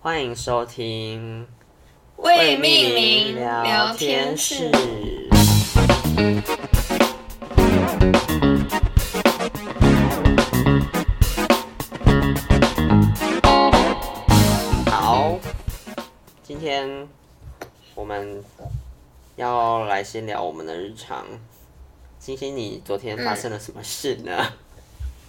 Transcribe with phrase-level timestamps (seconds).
[0.00, 1.44] 欢迎收听
[2.18, 4.70] 未命名聊天室。
[14.86, 15.36] 好，
[16.44, 17.08] 今天
[17.96, 18.44] 我们
[19.34, 21.26] 要来先聊我们的日常。
[22.20, 24.52] 星星，你昨天发生了什么事呢？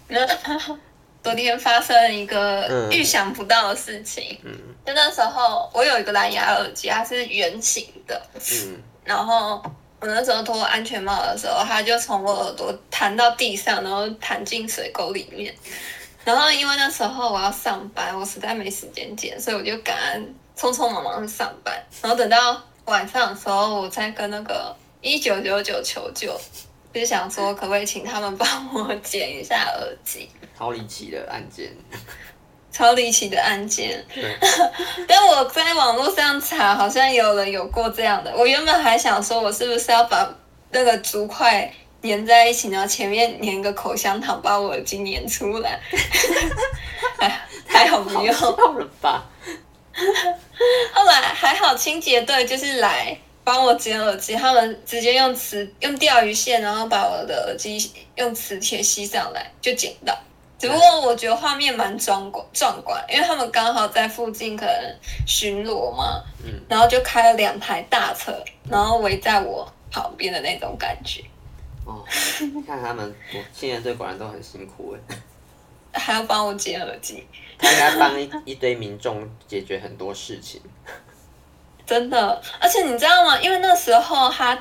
[0.10, 0.80] 嗯
[1.22, 4.52] 昨天发生了一个预想不到的事情，嗯，
[4.86, 9.62] 就那时候我有一个蓝牙耳机，它是圆形的，嗯，然后
[10.00, 15.54] 我那时候脱安全帽的时候，它就从我耳朵弹到地上，然后弹进水沟里面，
[16.24, 20.26] 然后因为那时候我要上班，我实在没时间剪，所以我就赶
[20.57, 26.40] 匆匆忙忙去上班，然后等到晚上的时候，我再跟那个一九九九求救，
[26.93, 30.29] 就是想说可不可以请他们帮我剪一下耳机。
[30.57, 31.71] 超离奇的案件，
[32.72, 34.06] 超离奇的案件。
[35.08, 38.36] 但我在网络上查，好像有人有过这样的。
[38.36, 40.30] 我原本还想说，我是不是要把
[40.72, 45.80] 那个竹块粘在一起，然后前面粘个口香糖，把我耳机粘出来。
[47.20, 48.34] 哎，还好没有。
[48.34, 49.23] 了吧？
[50.94, 53.17] 后来还好，清洁队就是来
[53.50, 60.16] 帮我剪耳机，他们直接用磁用钓鱼线，然后把我的耳机用磁铁吸上来，就剪到。
[60.59, 68.31] 只不过我觉得画面蛮壮观，壮观，因为他们刚好在附近可能巡逻嘛，嗯，然后就开了两台大车，
[68.70, 71.23] 然后围在我旁边的那种感觉。
[71.86, 72.05] 哦，
[72.67, 74.95] 看他们，我现在对果然都很辛苦
[75.92, 77.25] 哎，还要帮我剪耳机，
[77.58, 80.61] 他应该帮一一堆民众解决很多事情，
[81.90, 83.40] 真的，而且你知道吗？
[83.42, 84.54] 因为那时候他，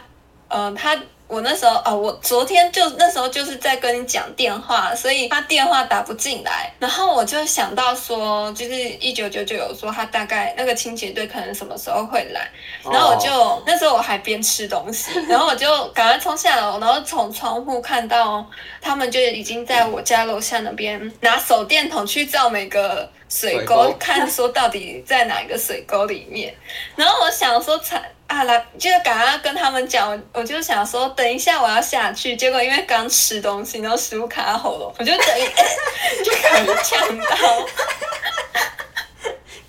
[0.48, 0.98] 嗯、呃，他。
[1.28, 12.50] 我那时候哦，我昨天就那时候就是在跟你讲电话，所以他电话打不进来，然后我就想到说，就是一九九九有说他大概那个清洁队可能什么时候会来，
[12.82, 13.62] 然后我就、oh.
[13.66, 18.42] 那时候我还边吃东西， 然后我就赶快冲下楼，然后从窗户看到
[18.80, 26.54] 他们就已经在我家楼下那边拿手电筒去照每个水沟，看说到底在哪一个水沟里面，
[26.96, 28.02] 然后我想说才。
[28.28, 35.44] 啊，来，就赶快跟他们讲，我就想说，等一下我要下去，结果因为刚吃东西，然后食物卡在喉咙，我就等一，
[36.22, 37.24] 就可能呛到，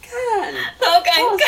[0.04, 0.12] 看，
[0.92, 1.46] 好尴尬。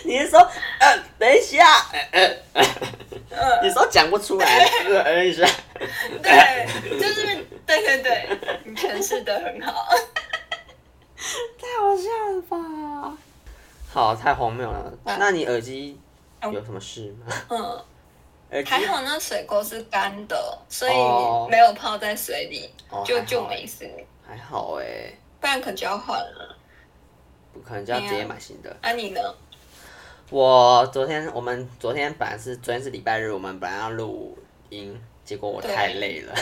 [0.04, 0.38] 你是说，
[0.78, 2.64] 呃，等一下，呃呃，
[3.30, 5.46] 呃，你说讲不出来，等一下，
[6.22, 9.88] 对，就是，对对对，你诠释的很好，
[11.58, 13.18] 太好笑了吧？
[13.92, 14.92] 好，太荒谬了。
[15.04, 15.98] 啊、那你耳机
[16.42, 17.26] 有什么事吗？
[17.50, 17.84] 嗯，
[18.52, 20.92] 耳还好，那水沟是干的，所以
[21.50, 23.88] 没有泡在水里，哦、就就没事。
[24.26, 26.56] 还好哎、欸，不然可能就要换了。
[27.52, 28.74] 不可能就要直接买新的。
[28.80, 29.20] 啊，你呢？
[30.30, 36.34] 我昨天，我们昨天本来是昨天是礼拜日，我们本来要录音，结果我太累了，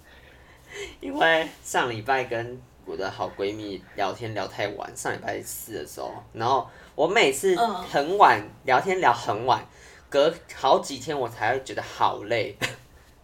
[1.00, 2.60] 因为上礼拜跟。
[2.90, 9.62] 我的好闺蜜聊天聊太晚，上礼拜四的时候，然后我每次很晚聊天聊很晚，
[10.08, 12.56] 隔好几天我才会觉得好累。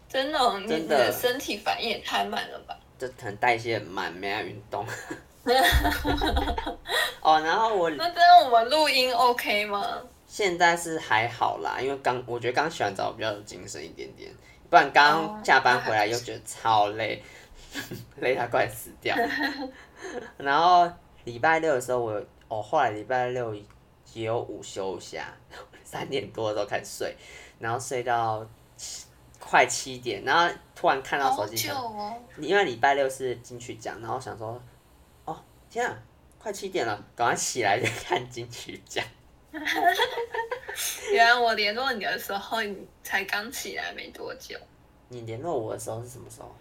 [0.07, 2.77] 真的，真的，你的身体反应也太慢了吧？
[2.99, 4.85] 这可能代谢很慢，没爱运动。
[7.21, 9.85] 哦，然后我那这样我们录音 OK 吗？
[10.27, 14.31] 现在是还好啦，因为刚我觉得刚洗完澡比较有精神一点点，
[14.69, 17.21] 不然刚下班回来又觉得超累。
[18.21, 19.13] 累到快死掉，
[20.37, 20.89] 然后
[21.25, 22.13] 礼拜六的时候我，
[22.47, 23.53] 我哦，后来礼拜六
[24.13, 25.25] 也有午休一下，
[25.83, 27.13] 三点多的时候开始睡，
[27.59, 29.07] 然后睡到七
[29.41, 34.61] 快七点，然后突然看到手机，哦、因为礼拜六是金曲奖，然后想说，哦
[35.75, 35.93] 天啊，
[36.39, 39.03] 快七点了，赶快起来就看金曲奖。
[41.11, 44.57] 原来我联络你的时候，你才刚起来没多久。
[45.09, 46.55] 你联络我的时候是什么时候？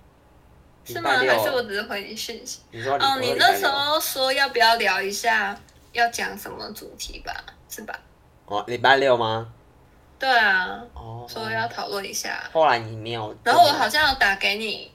[0.84, 1.10] 是吗？
[1.10, 2.62] 还是我只是回你讯息？
[2.72, 5.56] 哦，你那时候说要不要聊一下
[5.92, 7.32] 要讲什么主题吧？
[7.68, 7.96] 是吧？
[8.46, 9.52] 哦，礼拜六吗？
[10.18, 10.84] 对啊。
[10.92, 11.24] 哦。
[11.28, 12.50] 说要讨论一下。
[12.52, 13.32] 后来你没有。
[13.44, 14.90] 然后我好像有打给你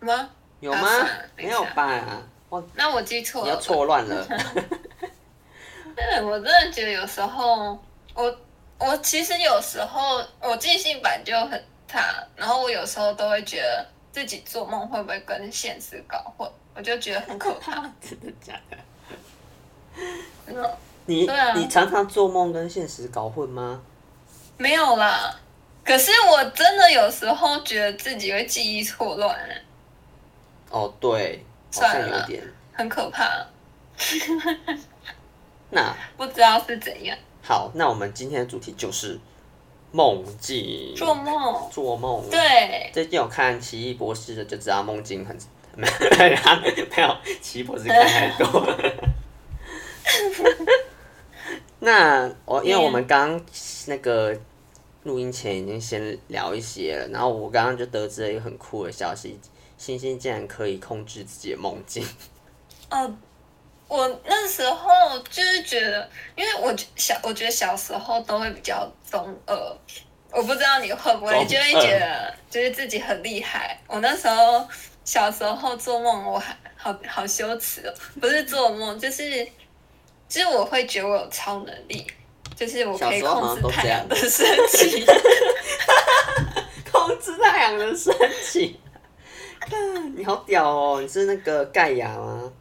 [0.00, 0.30] 吗？
[0.60, 0.88] 有吗？
[1.36, 2.22] 没有吧？
[2.52, 3.54] 我那我记错了。
[3.54, 4.26] 你错乱了。
[5.96, 7.78] 对，我真的觉得有时候
[8.14, 8.38] 我
[8.78, 13.86] 我其实有时候我记性本就很差，然后我有时候都会觉得。
[14.12, 16.46] 自己做梦会不会跟现实搞混？
[16.74, 17.76] 我就觉得很可怕。
[17.98, 18.76] 真的假的？
[20.48, 20.70] 嗯、
[21.06, 23.80] 你、啊、你常常做梦跟现实搞混吗？
[24.58, 25.34] 没有啦，
[25.82, 29.34] 可是我真的有时候觉得自己会记忆错乱。
[30.68, 32.42] 哦，对，好像有点。
[32.72, 33.46] 很可怕。
[35.70, 37.16] 那不知道是怎样。
[37.42, 39.18] 好，那我们今天的主题就是
[39.90, 40.94] 梦境。
[40.96, 41.70] 做梦。
[41.70, 42.28] 做梦。
[42.30, 42.90] 对。
[42.92, 45.36] 最近有看《奇异博士》的，就知道梦境很
[45.74, 46.38] 没有没
[47.02, 48.66] 有，奇异博士看太多。
[51.80, 53.40] 那我因为我们刚
[53.86, 54.36] 那个
[55.04, 59.40] 录音前已经先聊一些了，然后我刚刚就得知了一个很酷的消息，
[59.82, 62.06] 星星竟然可以控制自己的梦境。
[62.88, 63.12] 哦，
[63.88, 69.76] 我那时候就是觉得，因为我小，我觉得小时候都会比较中二，
[70.30, 73.76] 我不知道你会不会，就会觉得就是自己很厉害。
[73.88, 74.64] 我那时候
[75.04, 79.44] 小时候做梦，我还好好羞耻哦，不是做梦，就是。
[80.28, 82.06] 就是我会觉得我有超能力，
[82.56, 85.04] 就是我可以 控制太阳的升起，
[86.90, 88.10] 控制太阳的升
[88.42, 88.80] 起。
[90.16, 91.00] 你好屌哦！
[91.00, 92.52] 你是那个盖亚吗？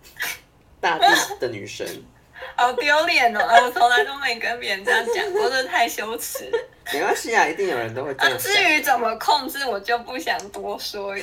[0.79, 1.05] 大地
[1.39, 1.85] 的女神。
[2.57, 3.39] 好丢脸哦！
[3.63, 6.49] 我从来都没跟别人这样讲过，真的太羞耻。
[6.91, 8.37] 没关系啊，一定有人都会这样。
[8.37, 11.15] 至于怎么控制，我就不想多说。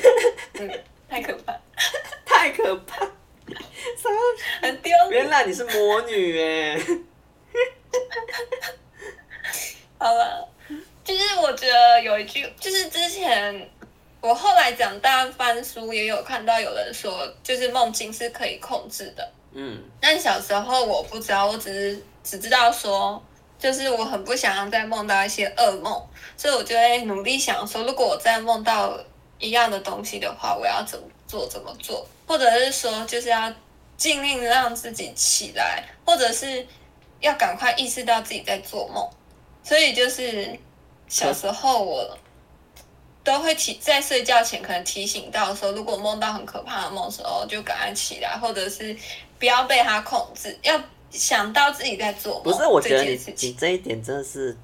[0.54, 0.70] 嗯，
[1.08, 1.52] 太可怕，
[2.24, 3.06] 太可怕。
[4.60, 4.92] 很丢。
[5.10, 6.78] 原来你是魔女哎！
[9.98, 10.48] 好了，
[11.02, 13.68] 就是我觉得有一句，就是之前
[14.20, 19.30] 我后来长大翻书也有看到有人说，就是梦境是可以控制的。
[19.52, 19.80] 嗯。
[20.00, 23.22] 但小时候我不知道，我只是只知道说，
[23.58, 26.02] 就是我很不想要再梦到一些噩梦，
[26.36, 28.98] 所以我就会努力想说，如果我再梦到
[29.38, 31.46] 一样的东西的话，我要怎么做？
[31.46, 32.06] 怎么做？
[32.26, 33.52] 或者是说，就是要
[33.96, 36.66] 尽力让自己起来，或者是
[37.20, 39.08] 要赶快意识到自己在做梦。
[39.62, 40.58] 所以就是
[41.08, 42.18] 小时候我
[43.28, 48.96] 都会提在睡觉前可能提醒到说，如果梦到很可怕的梦的时候，就赶快起来，或者是
[49.38, 50.80] 不要被它控制，要
[51.10, 52.44] 想到自己在做梦。
[52.44, 54.56] 不是，我觉得你你这一点真的是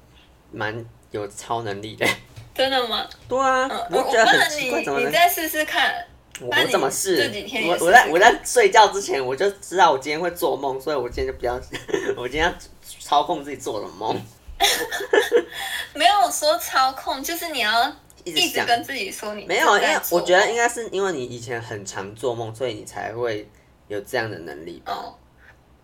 [0.51, 2.07] 蛮有超能力的。
[2.55, 3.07] 真的吗？
[3.29, 5.93] 对啊，嗯、我觉得很奇怪，怎么你再试试看。
[6.41, 7.47] 我我怎么试？
[7.67, 11.53] 我我在我在睡觉之前我就知道我今天会做梦，所以我今天就不要，
[12.17, 12.53] 我今天要
[12.99, 14.19] 操控自己做的梦。
[15.93, 17.93] 没有说操控，就是你要
[18.25, 23.47] 一直跟自己说你没有，因为我觉得应该是因为你以前很常做梦，所以你才会
[23.87, 24.91] 有这样的能力吧。
[24.91, 25.15] 哦，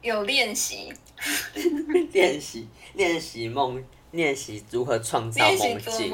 [0.01, 0.91] 有练习，
[2.11, 6.11] 练习练习梦，练习如何创造梦境，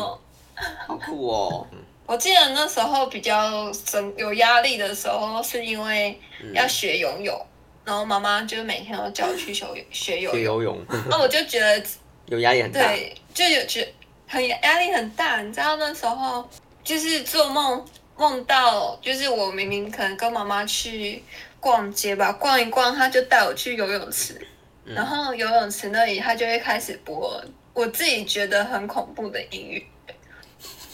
[0.85, 1.65] 好酷哦。
[2.05, 6.17] 我记得那时候比较生有压力的时候，是因为
[6.53, 7.47] 要学游泳，嗯、
[7.83, 10.33] 然后妈妈就每天都叫我去学学游泳。
[10.33, 11.83] 学游泳，那 我就觉得
[12.27, 13.85] 有压力很大，对，就有觉
[14.27, 15.41] 很压力很大。
[15.41, 16.47] 你知道那时候
[16.83, 17.83] 就是做梦
[18.17, 21.23] 梦到，就是我明明可能跟妈妈去
[21.59, 24.39] 逛街吧，逛一逛，她就带我去游泳池，
[24.85, 27.43] 嗯、然后游泳池那里他就会开始播
[27.73, 29.83] 我自己觉得很恐怖的音乐。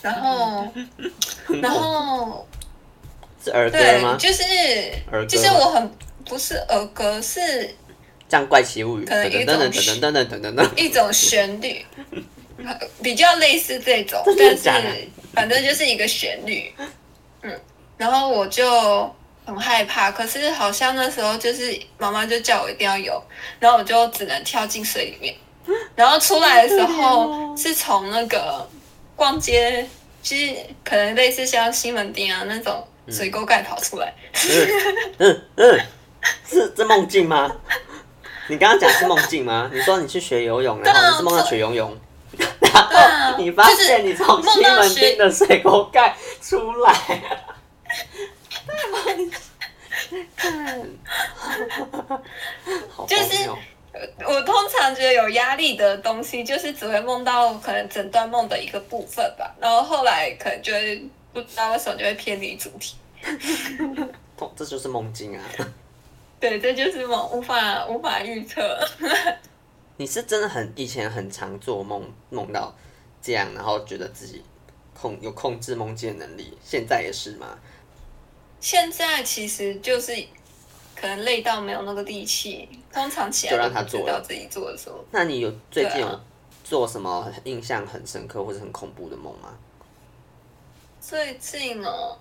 [0.01, 0.67] 然后，
[1.61, 2.45] 然后
[3.41, 4.17] 是儿歌吗？
[4.19, 4.43] 就是
[5.29, 5.89] 就是我很
[6.25, 7.39] 不是儿歌，是
[8.27, 9.57] 这样怪奇物语，可能一种
[10.01, 11.85] 等等等等等等一种旋律，
[13.01, 16.73] 比较类似这种，但是反正就是一个旋律。
[17.41, 17.59] 嗯，
[17.97, 19.13] 然后我就
[19.45, 23.21] 很害怕，可是好像那时候就是妈妈就叫我一定要游，
[23.59, 25.35] 然后我就只能跳进水里面，
[25.95, 28.67] 然后出来的时候是从那个。
[29.15, 29.87] 逛街
[30.23, 34.11] 其实可能类似像西门町啊那种水沟盖跑出来，
[35.19, 35.79] 嗯嗯嗯，
[36.49, 37.55] 是这梦境吗？
[38.49, 39.69] 你刚刚讲是梦境吗？
[39.71, 41.95] 你说你去学游泳，然后你是梦到学游泳，
[42.73, 46.93] 然后你发现你从西门町的水沟盖出来，
[50.35, 50.81] 看，
[53.07, 53.49] 就是。
[54.27, 62.95] 我通常觉得有压力的东西，就是只会梦到可能整段梦的一个部分吧，然后后来可能就会不知道为什么就会偏离主题。
[64.57, 65.43] 这就是梦境啊！
[66.39, 68.79] 对，这就是梦，无法无法预测。
[69.97, 72.73] 你是真的很以前很常做梦，梦到
[73.21, 74.43] 这样，然后觉得自己
[74.93, 77.57] 控有控制梦境的能力，现在也是吗？
[78.59, 80.13] 现在其实就是。
[80.95, 85.03] 可能累到没有那个力气，通常起来就让他做到自己做的时候。
[85.11, 86.21] 那你有最近有
[86.63, 89.49] 做什么印象很深刻或者很恐怖的梦吗？
[91.01, 92.17] 最近哦，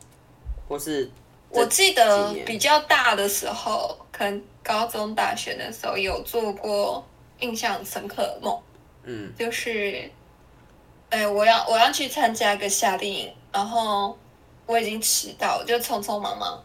[0.67, 1.09] 或是
[1.50, 7.07] 我记得比较大的时候，可能高中、大学的时候有做过
[7.42, 8.58] 印象深刻的梦。
[9.04, 10.11] 嗯，就是，
[11.11, 14.18] 哎、欸，我要我要去参加一个夏令营，然后
[14.64, 16.64] 我已经迟到，就匆匆忙忙，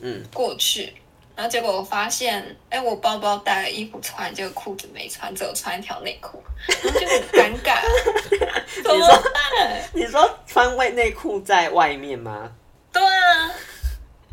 [0.00, 0.94] 嗯，过去。
[1.34, 7.80] 然后结果我发现，哎，我包包带了衣服穿，结果裤子没穿，只有穿一条内裤，然后就很尴尬。
[8.84, 9.82] 怎么办？
[9.94, 12.52] 你说穿外内裤在外面吗？
[12.92, 13.50] 对啊，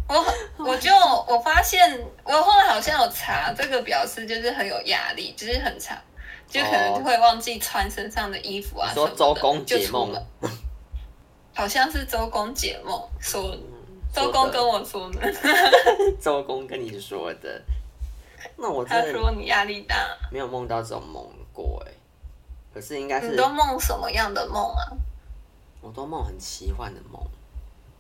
[0.10, 0.25] 我
[0.66, 0.92] 我就
[1.28, 5.96] 我发现，我后来好像有查，这个表示就是很有压力，就是很长，
[6.48, 8.92] 就可能会忘记穿身上的衣服啊。
[8.94, 10.25] 说周公解梦了，
[11.54, 13.56] 好像是周公解梦说。
[14.12, 15.34] 周公跟我说的，
[16.20, 17.62] 周公跟你说的，
[18.58, 19.96] 那我他说你压力大，
[20.32, 21.24] 没有梦到这种梦
[21.54, 21.92] 过哎，
[22.74, 24.89] 可是应该是你都梦什么样的梦啊？
[25.80, 27.22] 我都梦很奇幻的梦。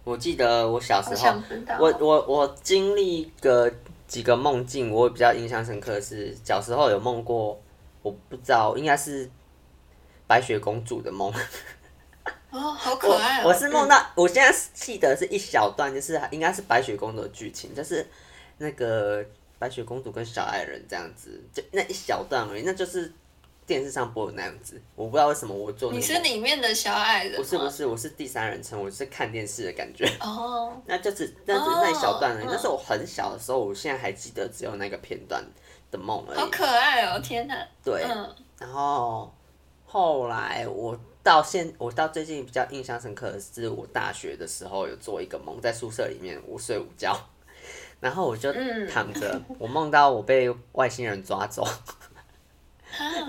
[0.09, 1.39] 我记得我小时候，
[1.79, 3.71] 我我我经历个
[4.07, 7.61] 几个梦境，我比较印象深刻的是小时候有梦过，
[8.01, 9.29] 我不知道应该是
[10.25, 11.31] 白雪公主的梦。
[12.49, 13.43] 哦，好可爱哦！
[13.43, 18.03] 我，我是梦到，嗯、我现在记得是一小段，就是应该是白雪公主的剧情，就是
[18.57, 19.23] 那个
[19.59, 23.13] 白雪公主跟小矮人这样子，就那一小段而已，那就是
[23.69, 24.81] 电视上播的那样子。
[24.95, 25.91] 我不知道为什么我做。
[25.91, 27.37] 你是里面的小矮人？
[27.37, 30.05] 不是不是，我是第三人称，我是看电视的感觉。
[30.19, 32.45] 哦，那就是那就是那一小段而已。
[32.45, 35.43] 哦、那是我很小的时候，我现在还记得只有那个片段
[35.91, 36.39] 的梦而已。
[36.39, 37.19] 好可爱哦！
[37.19, 37.55] 天哪。
[37.83, 39.31] 对，嗯、然后
[39.85, 40.99] 后来我。
[41.21, 47.15] 到现我到最近比较印象深刻的是，我大学的时候有做一个梦，在宿舍里面我睡午觉，
[47.99, 48.51] 然后我就
[48.89, 51.67] 躺着，嗯、我梦到我被外星人抓走，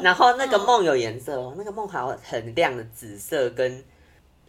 [0.03, 3.85] 然后那个梦有颜色哦，那个梦还有很亮的紫色跟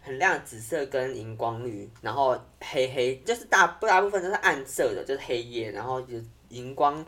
[0.00, 6.14] 很亮的紫色跟荧光绿，然后黑黑就是大大部分都是暗色的，就是黑夜，然后就
[6.48, 7.04] 荧光，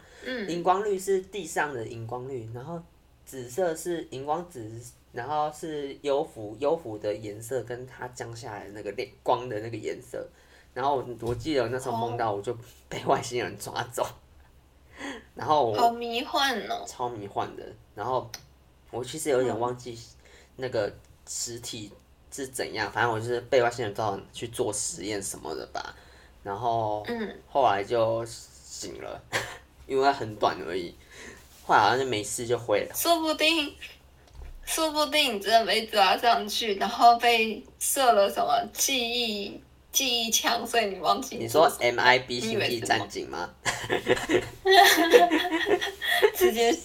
[0.48, 2.82] 荧光绿是地上的荧光绿，然后
[3.24, 4.70] 紫色是荧光紫。
[5.14, 10.26] 然后是幽浮，幽浮的颜色跟它降下来的那个亮光的那个颜色，
[10.72, 12.52] 然后我我记得那时候梦到我就
[12.88, 14.04] 被外星人抓走，
[15.34, 17.62] 然后我好迷幻哦，超迷幻的。
[17.94, 18.30] 然后
[18.90, 19.98] 我其实有点忘记
[20.56, 20.92] 那个
[21.28, 21.90] 实体
[22.32, 25.94] 是怎样，反正我就是被外星人抓走去做实验什么的吧。
[26.42, 29.20] 然后嗯后来就醒了，
[29.86, 30.94] 因为很短而已，
[31.66, 33.74] 后来好像就没事就回了，说不定。
[34.66, 39.62] 说不定你真的被抓上去，然后被设了什么记忆
[39.94, 41.36] 记忆枪，所以你忘记。
[41.36, 43.48] 你说 MIB 星际战警吗？
[46.36, 46.76] 直接，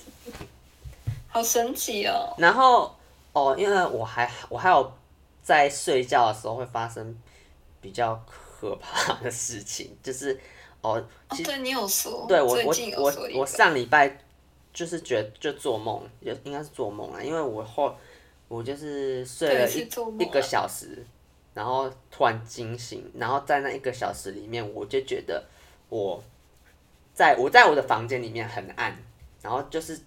[1.27, 2.33] 好神奇哦。
[2.37, 2.95] 然后
[3.33, 4.93] 哦，因为我还我还有
[5.41, 7.17] 在睡觉的时候会发生
[7.81, 10.39] 比较可怕的事情，就是
[10.81, 14.17] 哦，哦，对你有说，对我我我我上礼拜。
[14.71, 17.93] 就是觉得就做梦，就应该是做梦了，因为我后
[18.47, 19.79] 我就是睡了一
[20.19, 21.03] 一个小时，
[21.53, 25.43] 然后突然惊醒，然后在那一个小时里面，我就觉得
[25.89, 26.23] 我
[27.13, 28.97] 在我在我的房间里面很暗，
[29.41, 29.99] 然后就是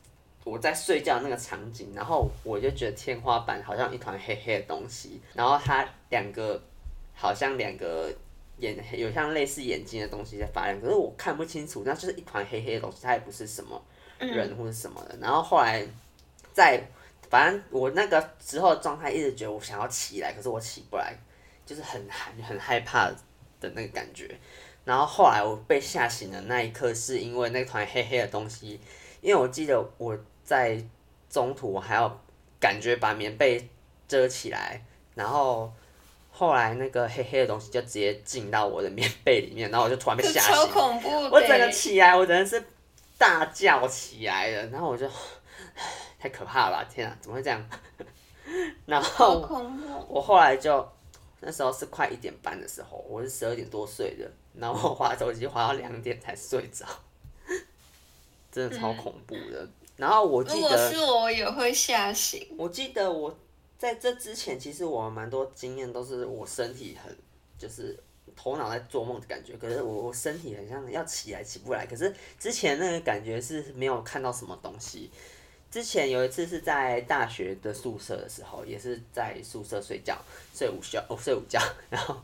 [0.45, 6.61] 我在睡觉那个场景，然后我就觉得天花板好像一团黑黑的东西，然后它两个
[7.15, 8.13] 好像两个
[8.59, 13.81] 眼有像类似眼睛的东西在发亮，可是我看不清楚，那就是一团黑黑的东西，它也不是什么。
[14.19, 15.85] 人或者什么的，然后后来
[16.53, 16.81] 在
[17.29, 21.13] 反正我那个时候状态一直觉得我想要起来，可是我起不来，
[21.73, 23.09] 就是很很很害怕
[23.61, 24.31] 的那个感觉。
[24.85, 28.79] 然后后来我被吓醒的那一刻，是因为那团黑黑的东西，
[29.21, 30.83] 因为我记得我在
[31.31, 32.21] 中途我还要
[32.61, 33.69] 感觉把棉被
[34.07, 34.83] 遮起来，
[35.15, 35.73] 然后
[36.31, 42.63] 后来那个黑黑的东西就直接进到我的棉被里面，然后我就突然被吓醒，超恐怖，我整个起来，我真的是。
[43.19, 45.09] 大叫起来了，然后我就
[46.19, 46.85] 太可怕了吧！
[46.93, 47.71] 天啊，怎么会这样？
[48.85, 49.41] 然后
[50.09, 50.85] 我后来就
[51.43, 56.87] 那时候是快一点半的时候，我是十二点多睡的，然后我滑手机滑到两点才睡着，
[58.51, 59.63] 真的超恐怖的。
[59.63, 62.47] 嗯、然后我记得，如果是我也会吓醒。
[62.57, 63.37] 我记得我
[63.77, 67.15] 在这之前，其实我蛮多经验都是我身体很
[67.59, 67.99] 就是。
[68.35, 71.85] 头脑在做梦的感觉，可是我我身体很像要起来起不来。
[71.85, 75.11] 可是之前那个感觉是没有看到什么东西。
[75.73, 80.15] 之前有一次是在大学的宿舍的时候，也是在宿舍睡觉，
[80.55, 81.59] 睡午觉哦，睡午觉。
[81.89, 82.15] 然后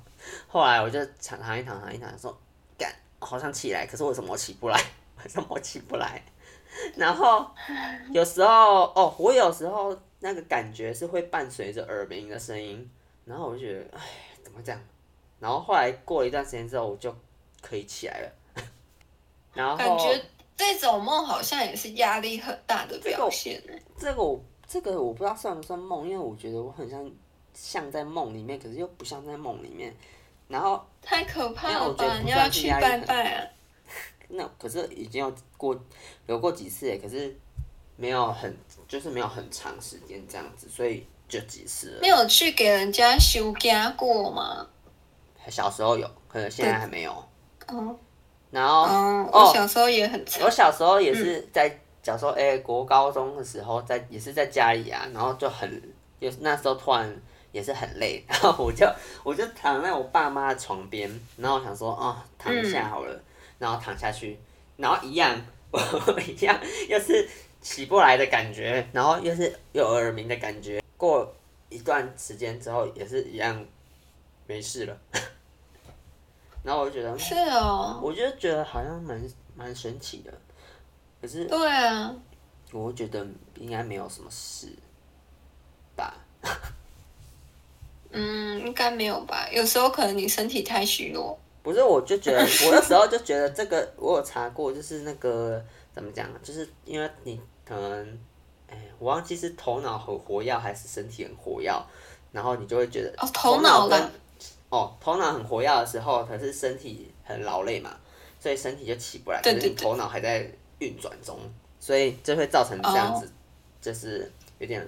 [0.46, 2.38] 后来我就躺躺一躺躺一躺，说
[2.76, 4.78] 干，好想起来，可是为什么我起不来？
[5.24, 6.22] 为什么我起不来？
[6.94, 7.50] 然后
[8.12, 12.86] 有时候哦，我有时候那个感觉是会伴随着耳鸣的声音，
[13.24, 14.02] 然后我就觉得，哎，
[14.44, 14.78] 怎么这样？
[15.40, 17.16] 然后后来过了一段时间之后，我就
[17.62, 18.32] 可以起来了。
[19.54, 20.22] 然后感觉
[20.58, 23.62] 这种梦好像也是压力很大的表现。
[23.96, 27.10] 这个我这个我不知道算不算梦，因为我觉得我很像
[27.54, 29.94] 像在梦里面，可是又不像在梦里面。
[30.48, 32.20] 然后太可怕了吧！
[32.24, 33.46] 你要去拜拜啊！
[34.28, 35.78] 那可是已经有过
[36.26, 37.38] 有过几次哎，可是
[37.96, 38.56] 没有很
[38.88, 42.00] 就是没有很长时间这样子，所以就几次了。
[42.00, 44.66] 没有去给人家修家过吗？
[45.48, 47.12] 小时候有，可能现在还没有。
[47.68, 47.94] 哦。
[48.50, 50.42] 然后，哦，我小时候也很长。
[50.44, 55.82] 我小时候也是在小时候哎，国高中的时候在也是在家里啊，然后就很
[56.18, 57.14] 有那时候突然
[57.52, 58.86] 也是很累，然后我就
[59.22, 63.22] 我就躺在我爸妈的床边，然后我想说哦，躺一下好了，嗯、
[63.58, 64.38] 然后躺下去，
[64.76, 65.38] 然后一样
[65.70, 65.78] 我
[66.26, 67.28] 一样又是
[67.60, 71.30] 起不来的感觉，然后又是有耳鸣的感觉，过
[71.68, 73.62] 一段时间之后也是一样
[74.46, 74.96] 没事了。
[76.62, 79.20] 然后我就觉得，是哦，我就觉得好像蛮
[79.54, 80.32] 蛮神奇的，
[81.20, 82.14] 可是对啊，
[82.72, 84.68] 我觉得应该没有什么事
[85.96, 86.14] 吧。
[88.10, 89.48] 嗯，应该没有吧？
[89.52, 91.38] 有时候可能你身体太虚弱。
[91.62, 95.62] 不是，我就觉得，我那时候就觉得这个，我有查过，就是那个
[95.92, 98.18] 怎么讲，就是因为你可能，
[98.68, 101.70] 哎，我忘记是头脑很活跃还是身体很活跃，
[102.32, 104.10] 然后你就会觉得哦，头脑的。
[104.70, 107.96] 哦，头脑很活跃的时候，可是身体很劳累嘛，
[108.38, 109.40] 所以身体就起不来。
[109.42, 111.38] 可是你头脑还在运转中，
[111.80, 113.30] 所以就会造成这样子，哦、
[113.80, 114.86] 就是有点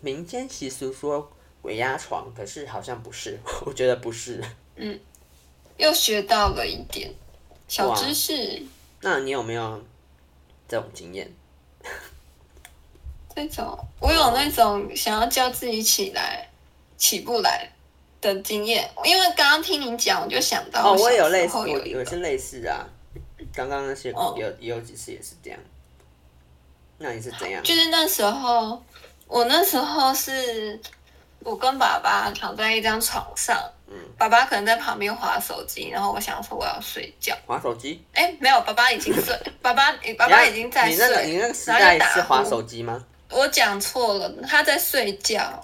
[0.00, 1.30] 民间习俗说
[1.62, 4.42] 鬼压床，可是好像不是，我觉得不是。
[4.74, 4.98] 嗯，
[5.76, 7.14] 又学到了一点
[7.68, 8.62] 小知识。
[9.00, 9.82] 那你有没有
[10.66, 11.32] 这种经验？
[13.34, 16.48] 这种，我有那种想要叫自己起来，
[16.96, 17.70] 起不来。
[18.34, 22.86] 的经验，因为刚刚听你讲，我就想到哦，我也有类似，有有些类似啊。
[23.54, 25.58] 刚刚那些有、哦、也有几次也是这样。
[26.98, 27.62] 那你是怎样？
[27.62, 28.82] 就是那时候，
[29.26, 30.78] 我那时候是，
[31.40, 38.04] 我跟爸爸躺在一张床上，嗯，爸爸可能在旁边划手机，然后我想说我要睡觉，划手机？
[38.12, 40.94] 哎、欸，没有，爸爸已经睡， 爸爸，爸爸已经在睡。
[40.94, 43.02] 你那个，你那个时代是划手机吗？
[43.30, 45.62] 我讲错了，他在睡觉，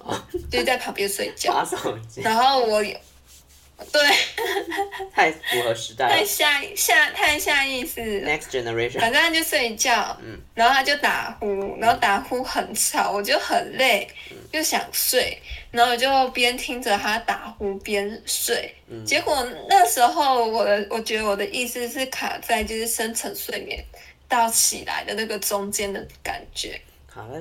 [0.50, 1.66] 就是在旁边睡觉。
[2.22, 4.00] 然后我，对，
[5.14, 6.12] 太符合时代了。
[6.12, 8.00] 太下下太下意识。
[8.24, 9.00] Next generation。
[9.00, 14.08] 反正他就睡觉，嗯，然后他就打呼，然后打呼很吵，我就很累，
[14.50, 18.74] 又想睡，然后我就边听着他打呼边睡。
[19.06, 23.82] 结果那时候我的，我觉得我的意思是卡在就是深层睡眠
[24.28, 26.80] 到起来的那个中间的感觉。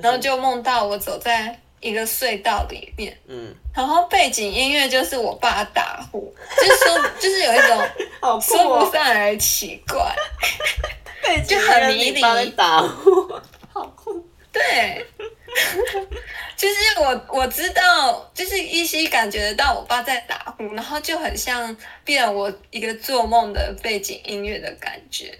[0.02, 10.14] 然后就梦到我走在一个隧道里面，嗯，然后背景音乐就是我爸打呼， 就是说，就是有一种 说不上来奇怪，
[11.24, 12.20] 哦、就很迷离。
[12.50, 13.32] 打呼，
[13.72, 14.24] 好酷。
[14.52, 15.06] 对，
[16.54, 25.36] 就是我我知道，就是依稀感觉得到我爸在打呼，然后就很像变我一个做梦的背景音乐的感觉，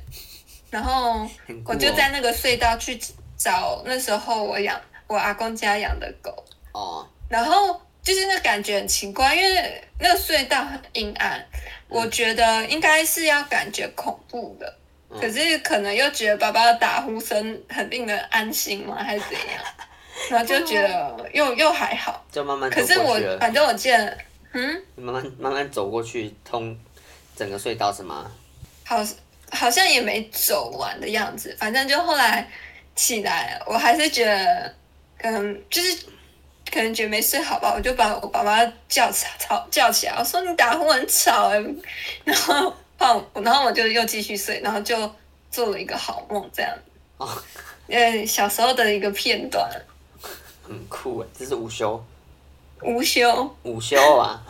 [0.70, 1.28] 然后
[1.66, 2.98] 我就在那个隧道去。
[3.42, 14.74] 找那时候我养我阿公家养的狗哦，然后就是那感觉很奇怪，因为那个隧道很阴暗，嗯、我觉得应该是要感觉恐怖的，
[15.10, 18.96] 嗯、可是可能又觉得爸爸的打呼声很令人安心吗？
[19.02, 19.64] 还是怎样？
[20.30, 22.94] 然后就觉得又又还好，就慢慢走过去。
[22.94, 24.18] 可是我反正我记得，
[24.52, 26.78] 嗯，慢慢慢慢走过去，通
[27.36, 28.30] 整个隧道是吗？
[28.84, 29.04] 好，
[29.50, 32.48] 好像也没走完的样子，反正就后来。
[32.94, 34.74] 起来，我还是觉得，
[35.18, 36.06] 可能，就是
[36.70, 41.62] 可能觉得没睡好吧，我就把我爸爸叫起吵叫起来，我说你打呼很吵哎，
[42.24, 45.10] 然后放，然后我就又继续睡，然后就
[45.50, 46.70] 做了一个好梦，这样。
[47.18, 47.28] 哦，
[47.88, 49.70] 呃，小时候的一个片段，
[50.62, 52.04] 很酷哎，这是午休，
[52.82, 54.42] 午休，午休啊，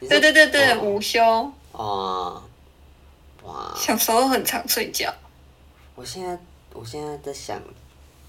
[0.00, 1.22] 对对对对，午休，
[1.72, 2.42] 哦，
[3.42, 5.12] 哇，小时候很常睡觉，
[5.94, 6.38] 我现在。
[6.74, 7.60] 我现在在想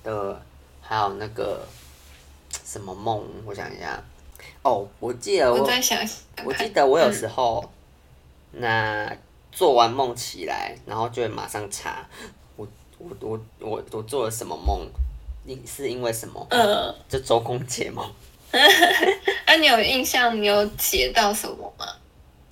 [0.03, 0.41] 的
[0.81, 1.65] 还有那个
[2.65, 4.01] 什么梦，我想一下。
[4.61, 5.97] 哦，我记得我，我在想
[6.43, 7.63] 我记得我有时候、
[8.51, 9.17] 嗯、那
[9.51, 12.05] 做完梦起来，然后就会马上查
[12.57, 14.85] 我我我我我做了什么梦，
[15.45, 16.45] 你是因为什么？
[16.49, 18.05] 嗯，就周公解梦。
[18.51, 18.59] 那、
[19.53, 20.39] 啊、你有印象？
[20.41, 21.85] 你有解到什么吗？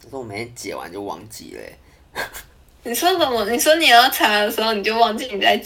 [0.01, 2.21] 可是我每天解完就忘记了。
[2.84, 3.49] 你说什么？
[3.49, 5.62] 你说你要查的时候，你就忘记你在。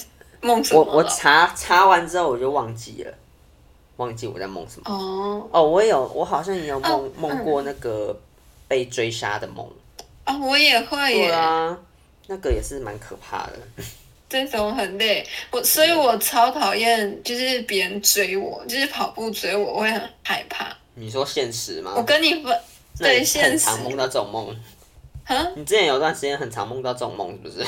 [0.46, 3.14] 梦我我查查完之后我就忘记了，
[3.98, 4.84] 忘记我在梦什么。
[4.94, 8.16] 哦哦，我有，我好像也有梦梦、哦、过那个
[8.68, 9.68] 被追杀的梦。
[10.24, 11.28] 啊、哦，我也会耶。
[11.28, 11.78] 对啊，
[12.28, 13.54] 那个也是蛮可怕的。
[14.28, 20.76] 这种很累，我所以，我超讨厌就是别人追我，就是跑步追我，我会很害怕。
[20.96, 21.94] 你说现实吗？
[21.96, 22.60] 我跟你分
[22.98, 23.60] 对现实。
[23.60, 24.48] 常梦到这种梦。
[25.26, 25.36] 哈？
[25.56, 27.66] 你之前有段时间很常梦到这种梦，是不是？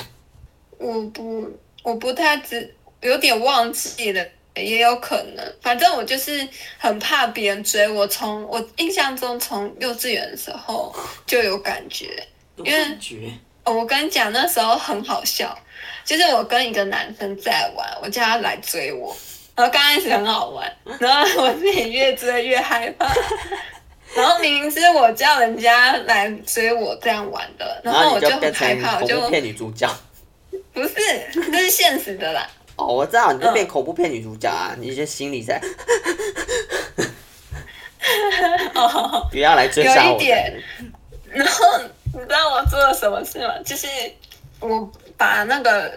[0.79, 1.47] 我不，
[1.88, 4.21] 我不太知，有点忘记了，
[4.56, 5.54] 也有可能。
[5.62, 6.45] 反正我就是
[6.78, 10.93] 很怕别人追我，从我印象中从幼稚园的时候
[11.26, 12.97] 就有感觉，因为
[13.63, 15.58] 我跟你讲那时候很好笑，
[16.04, 19.15] 就是我跟一个男生在玩，我叫他来追我，
[19.56, 20.69] 然后刚开始很好玩，
[21.00, 23.10] 然后我自己越追越害怕。
[24.13, 29.89] 然后明明是我叫人家来追我这样玩的，然后我就很害怕，我就骗女主角。
[30.73, 30.95] 不是，
[31.33, 32.47] 这是现实的啦。
[32.75, 34.71] 哦，我知道，你就变恐怖片女主角啊！
[34.75, 35.59] 嗯、你这心里在，
[38.75, 40.11] 哦，不要来追杀我。
[40.11, 40.63] 有一点。
[41.31, 41.65] 然后
[42.13, 43.53] 你知道我做了什么事吗？
[43.65, 43.87] 就是
[44.59, 45.91] 我把那个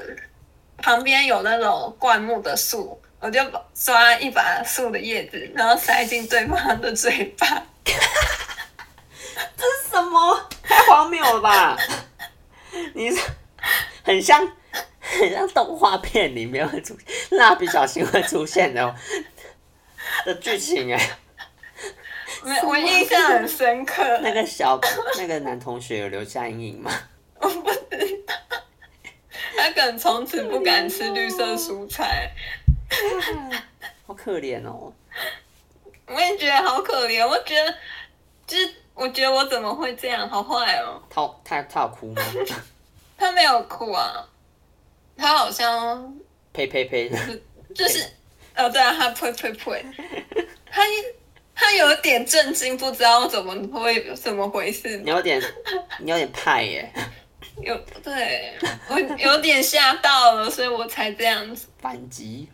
[0.78, 3.40] 旁边有那种灌木的树，我就
[3.74, 7.46] 抓一把树的叶子，然后塞进对方的嘴巴。
[7.84, 10.48] 这是什么？
[10.62, 11.76] 太荒谬了吧！
[12.94, 13.10] 你
[14.04, 14.40] 很像
[15.00, 18.94] 很像动画片里面会出现蜡笔小新会出现的
[20.24, 21.10] 的剧情哎。
[22.66, 24.02] 我印象很深刻。
[24.22, 24.80] 那个小
[25.18, 26.90] 那个男同学有留下阴影吗？
[27.40, 28.34] 我不知道。
[29.56, 32.30] 他可能从此不敢吃绿色蔬菜。
[34.06, 34.92] 好可怜哦。
[36.06, 37.74] 我也觉得好可怜，我觉得，
[38.46, 41.02] 就是我觉得我怎么会这样，好坏哦。
[41.10, 42.22] 他他他有哭吗？
[43.20, 44.26] 他没有哭啊，
[45.14, 46.16] 他好像
[46.54, 47.10] 呸呸呸，
[47.74, 48.02] 就是
[48.56, 49.84] 哦，对啊，他呸呸呸，
[50.70, 50.82] 他
[51.54, 54.96] 他有点震惊，不知道怎么会怎么回事。
[54.96, 55.38] 你有点
[55.98, 56.90] 你有点派耶，
[57.60, 58.54] 有对。
[58.88, 61.68] 我有点吓到了，所以我才这样子。
[61.78, 62.48] 反击。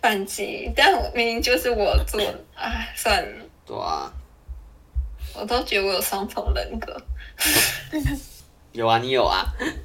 [0.00, 3.44] 反击，但我明明就是我做的，哎，算了。
[3.64, 4.12] 对啊，
[5.36, 7.00] 我都觉得我有双重人格。
[8.72, 9.44] 有啊，你有啊。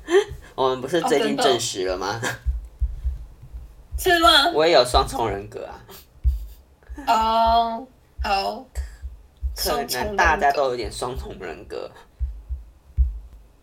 [0.56, 2.20] 我们不是最近证实了吗？
[2.22, 2.28] 哦、
[4.00, 4.50] 是吗？
[4.54, 5.80] 我也有双重人格啊。
[7.08, 7.88] 哦，
[8.24, 8.66] 好。
[9.56, 11.90] 可能大家都有点双重人格。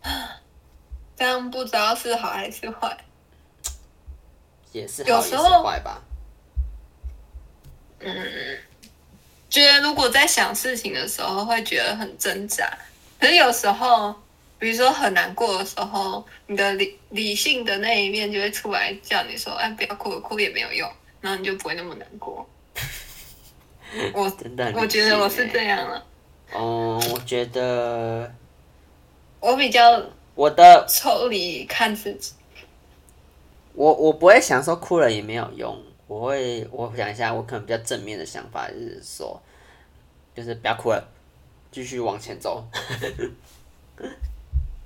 [1.15, 2.97] 这样不知道是好还是坏。
[4.73, 6.01] 也是好也是坏吧。
[7.99, 8.13] 嗯，
[9.49, 12.69] 觉得如果在想事情的时候会觉得很挣扎，
[13.17, 14.13] 可是有时候，
[14.57, 20.89] 比如说很难过的时候，你的理理性的那一面就会出来叫你说：“哎，不要哭，哭也没有用。”
[21.21, 22.47] 然后你就不会那么难过。
[24.13, 26.05] 我真的，我觉得我是这样了。
[26.53, 28.33] 哦，我觉得
[29.39, 30.01] 我比较
[30.35, 32.33] 我的抽离看自己。
[33.73, 35.81] 我我不会想说哭了也没有用。
[36.07, 39.41] 我会，我想一下，我可能比较正面的想法就是说，
[40.35, 41.03] 就是不要哭了，
[41.71, 42.63] 继续往前走，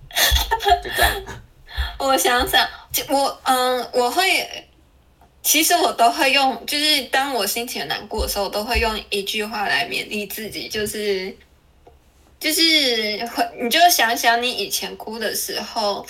[0.84, 1.22] 就这样。
[1.98, 2.68] 我想想，
[3.10, 4.68] 我嗯，我会，
[5.44, 11.36] 其实我都会用，就是当我心情难过的时候，我都会用一句话来勉励自己，就是，
[12.40, 16.06] 就是会，你就想想你以前哭的时候。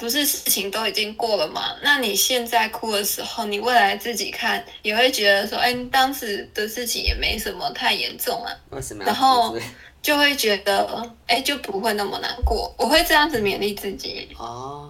[0.00, 1.74] 不是事情都已经过了吗？
[1.82, 8.56] 那你现在哭的时候，你未来自己看也会觉得说，哎，当时的事情也没什么太严重啊。
[8.70, 9.02] 为什么？
[9.04, 9.58] 然后
[10.02, 12.74] 就会觉得，哎，就不会那么难过。
[12.78, 14.28] 我会这样子勉励自己。
[14.38, 14.88] 哦，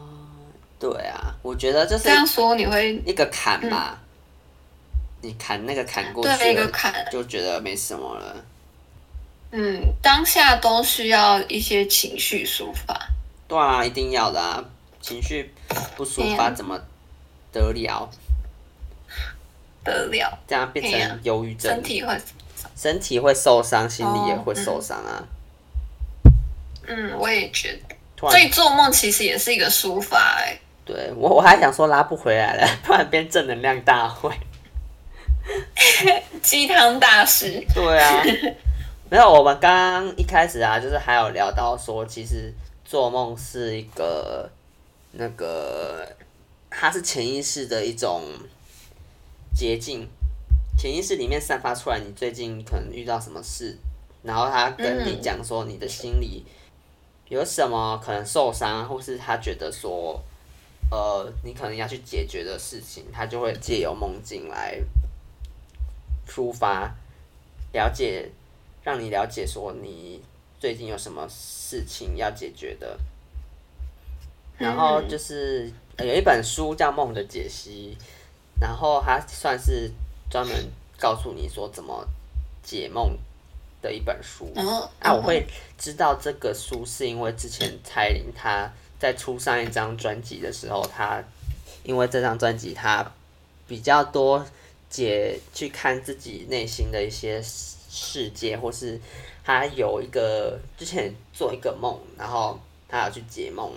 [0.79, 3.99] 对啊，我觉得就是这样说，你会一个坎吧。
[5.23, 8.45] 嗯、你坎那个坎过去，对，一个坎就觉得没什么了。
[9.51, 12.95] 嗯，当下都需要一些情绪抒发。
[13.49, 14.65] 对啊，一定要的啊。
[15.01, 15.55] 情绪
[15.97, 16.79] 不抒发怎么
[17.53, 18.11] 得了？
[19.85, 22.15] 得了，这样变成忧郁症，身体会
[22.79, 25.27] 身体会受伤，心里也会受伤啊。
[26.87, 27.97] 嗯，我也觉得。
[28.31, 30.57] 所以做梦其实也是一个抒发哎。
[30.85, 34.31] 对我，我还想说拉不回来了， 突然变正能量大会，
[36.41, 37.67] 鸡汤大师。
[37.75, 38.23] 对啊，
[39.11, 44.49] 没有，我们刚刚一开始啊，就是还有聊到说，其实做梦是一个。
[45.13, 46.07] 那个，
[46.69, 48.23] 它是潜意识的一种
[49.57, 50.07] 捷径，
[50.79, 53.77] 潜意识里面散发出来，你最近可能遇到什么事，
[54.23, 56.45] 然后他跟你讲说你的心里
[57.29, 60.23] 有什么可能受伤，或是他觉得说，
[60.89, 64.79] 呃，你可能要去解决的事情，他就会借由梦境来
[66.25, 66.95] 出发，
[67.73, 68.31] 了解，
[68.85, 70.23] 让你了解说你
[70.61, 72.97] 最近有什么事情要解决的。
[74.57, 77.97] 然后就是有一本书叫《梦的解析》，
[78.61, 79.91] 然后它算是
[80.31, 80.55] 专门
[80.99, 82.07] 告诉你说怎么
[82.63, 83.17] 解梦
[83.81, 84.53] 的一本书。
[85.01, 91.23] 啊，我会知道这个书是因为之前蔡依林她在出上一张专辑的时候，她
[91.83, 93.13] 因为这张专辑她
[93.67, 94.45] 比较多
[94.91, 99.01] 解去看自己内心的一些世界，或是
[99.45, 103.73] 她有一个之前做一个梦，然后她要去解梦，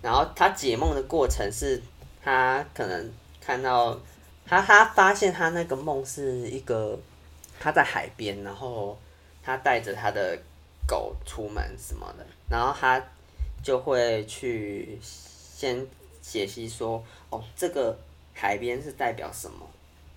[0.00, 1.80] 然后他解梦的过程是
[2.22, 3.98] 他可能看到
[4.46, 6.98] 他他发现他那个梦是一个
[7.60, 8.98] 他在海边，然后
[9.42, 10.38] 他带着他的
[10.86, 13.02] 狗出门什么的，然后他
[13.62, 15.86] 就会去先
[16.20, 17.96] 解析说，哦，这个
[18.34, 19.66] 海边是代表什么，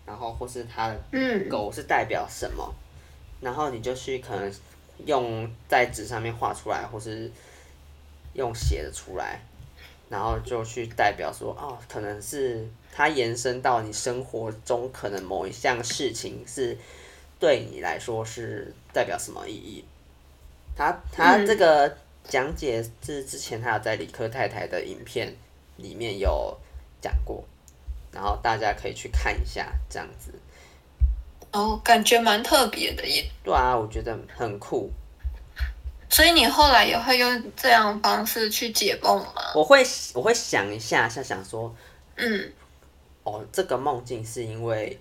[0.06, 1.00] 然后或是他的
[1.50, 2.74] 狗是代表什么，
[3.42, 4.52] 然后你就去可能
[5.06, 7.32] 用在纸上面画出来，或是
[8.34, 9.40] 用写的出来，
[10.10, 16.78] 然后就去代表说，哦，可能是它延伸到你生活中可能某一项事情是
[17.40, 19.84] 对你来说是代表什么意义。
[20.76, 25.34] 他他这个讲解是之前他有在理科太太的影片
[25.78, 26.58] 里面有
[27.02, 27.44] 讲过，
[28.12, 30.32] 然后大家可以去看一下这样子。
[31.52, 33.30] 哦，感觉蛮特别的耶。
[33.44, 34.92] 对啊，我觉得很酷。
[36.16, 39.52] 所以你后来也会用这样方式去解梦吗？
[39.54, 41.76] 我会我会想一下，想想说，
[42.16, 42.54] 嗯，
[43.24, 44.98] 哦，这个梦境是因为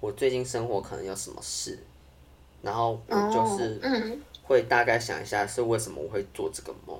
[0.00, 1.78] 我最近生活可能有什么事，
[2.62, 4.18] 然后我就是嗯。
[4.44, 6.98] 会大概想一下是为什么我会做这个梦，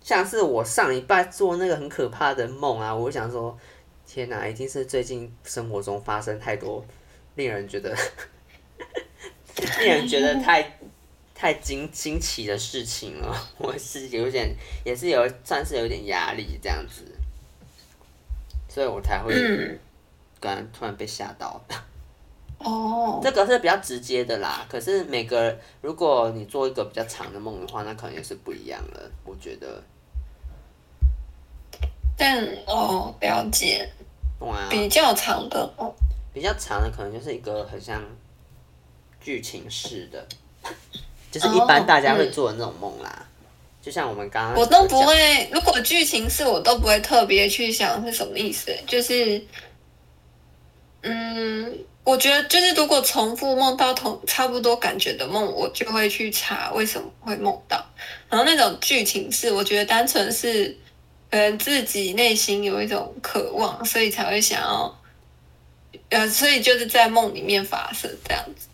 [0.00, 3.58] 像是我上礼拜做那个很可怕的梦啊，我想说，
[4.06, 6.84] 天哪，一定是最近生活中发生太多
[7.34, 7.92] 令人觉得
[9.80, 10.75] 令人觉得太
[11.38, 17.04] 太惊惊奇的事情了， 我是有点也是有算是有点压力这样子，
[18.68, 19.34] 所以我才会
[20.40, 21.62] 刚刚突然被吓到。
[22.58, 24.66] 哦， 这个是比较直接的啦。
[24.66, 29.10] 可是每个，如果你做一个比较长的梦的话，那可能也是不一样的。
[29.24, 29.82] 我觉得，
[32.16, 33.86] 但哦，了解。
[34.40, 35.94] 啊，比较长的哦，
[36.32, 38.02] 比较长的可能就是一个很像
[39.18, 40.26] 剧情式的，
[41.30, 43.26] 就是一般大家会做的那种梦啦。
[43.82, 45.48] 就像我们刚刚，我都不会。
[45.52, 48.76] 如果剧情是，我都不会特别去想是什么意思。
[48.86, 49.42] 就是，
[51.02, 51.78] 嗯。
[52.06, 57.84] 我觉得就是，如果重复梦到同差不多感觉的梦，我就会去查为什么会梦到。
[58.30, 60.66] 然后那种剧情是，我觉得单纯是，
[61.28, 64.98] 可能自己内心有一种渴望，所以才会想要，
[66.10, 68.68] 呃，所以就是在梦里面发生这样子。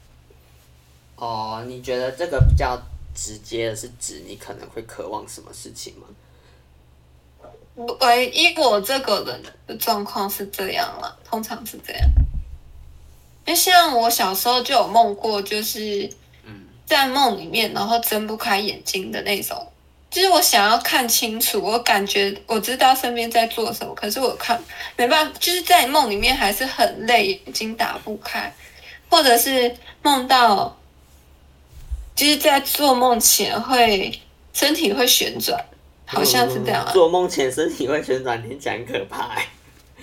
[1.22, 2.76] 哦，你觉得这个比较
[3.14, 6.08] 直接的是指你可能会渴望什么事情吗？
[8.00, 12.02] 唯一我这个人的状况是这样了，通常是这样。
[13.46, 16.10] 因为像我小时候就有梦过，就是
[16.84, 19.64] 在梦里面，然后睁不开眼睛的那种。
[20.10, 24.60] 就是我想要看清楚，我感觉我知道身边在做什么，可是我看
[24.96, 28.52] 没办法，就是在梦里面还是很累，眼睛打不开，
[29.08, 30.76] 或者是梦到，
[32.14, 34.20] 就是在做梦前会
[34.52, 35.58] 身体会旋转，
[36.04, 36.92] 好像是这样啊。
[36.92, 39.46] 做梦前身体会旋转，听起来很可怕欸。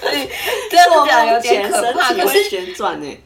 [0.00, 0.30] 对，
[0.70, 2.12] 这样讲有点可怕。
[2.14, 3.20] 可是旋转呢？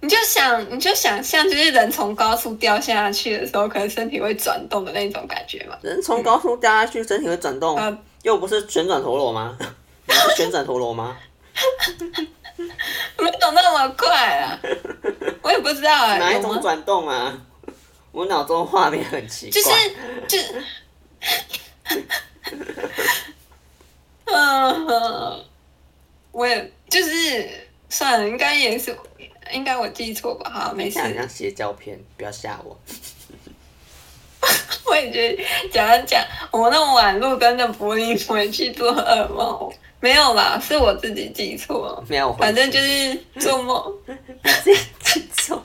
[0.00, 5.76] 你就想，你就想象，就是人从高处掉下去的时候，可能身体会转动的那种感觉嘛。
[5.82, 9.56] 人从高处掉下去，身体会转动，嗯、又不是旋转陀螺吗？
[10.06, 11.16] 你是旋转陀螺吗？
[13.18, 14.58] 没有那么快啊！
[15.42, 17.36] 我也不知道哎、欸， 哪一种转动啊？
[18.12, 19.60] 我脑中画面很奇怪，
[20.28, 21.98] 就是就。
[24.26, 25.44] 嗯，
[26.32, 28.96] 我也就是算了，应该也是，
[29.52, 30.50] 应该我记错吧？
[30.50, 30.98] 哈，没事。
[30.98, 32.76] 像像邪教片，不要吓我。
[34.86, 42.02] 我也觉得讲讲，我那么晚录，跟着柏林回去做噩梦，没有啦，是我自己记错。
[42.08, 43.92] 没有，反正就是做梦。
[44.06, 45.60] 你自己记错？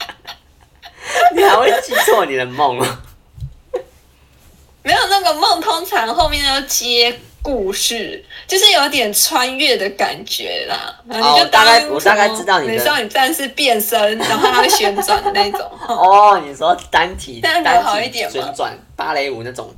[1.34, 3.02] 你还会记错你的梦吗？
[4.82, 7.18] 没有那个梦，通常后面要接。
[7.42, 15.60] 故事就是有点穿越的感觉啦，然后你就大概我大概知道你的美少女战士变身，然后它会旋转的那种。
[15.88, 19.74] 哦，你说单体 单体好一点旋转芭蕾舞那种。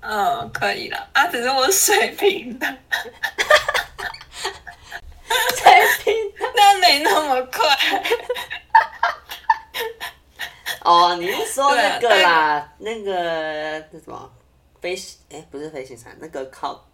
[0.00, 2.66] 嗯，可以了啊，只是我水平的，
[5.56, 5.72] 水
[6.04, 7.76] 平的， 但没那么快。
[10.82, 12.68] 哦，你是说那个啦？
[12.78, 13.12] 那个
[13.90, 14.30] 那什么？
[14.86, 16.88] 飞行哎，不是飞行伞，那个靠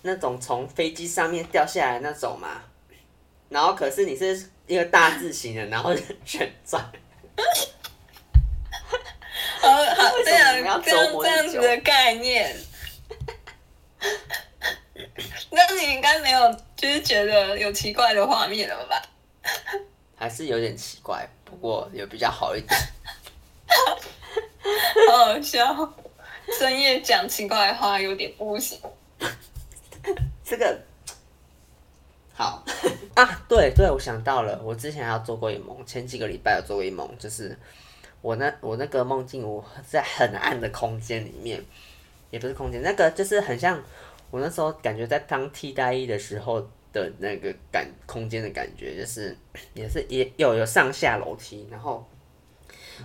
[0.00, 2.62] 那种从飞机上面掉下来那种嘛。
[3.50, 6.82] 然后可是你是一个大字型的，然后旋转。
[9.60, 12.56] 好 好，这样这样这样子的概念。
[15.50, 19.02] 那你应该没有，就是觉得有奇怪的画面了吧？
[20.16, 22.80] 还是有点奇怪，不过也比较好一点。
[25.10, 25.94] 好好笑，
[26.58, 28.78] 深夜讲奇怪的话有点不行。
[30.44, 30.78] 这个
[32.34, 32.62] 好
[33.14, 37.56] 啊，对对，我想到了，我之前还做过一梦，前几个礼拜有做过一梦，就是
[38.20, 41.62] 我那我那个梦境，我在很暗的空间里面，
[42.30, 43.82] 也不是空间，那个就是很像
[44.30, 46.60] 我那时候感觉在当替代役的时候
[46.92, 49.36] 的那个感空间的感觉，就是
[49.72, 52.04] 也是也有有上下楼梯，然后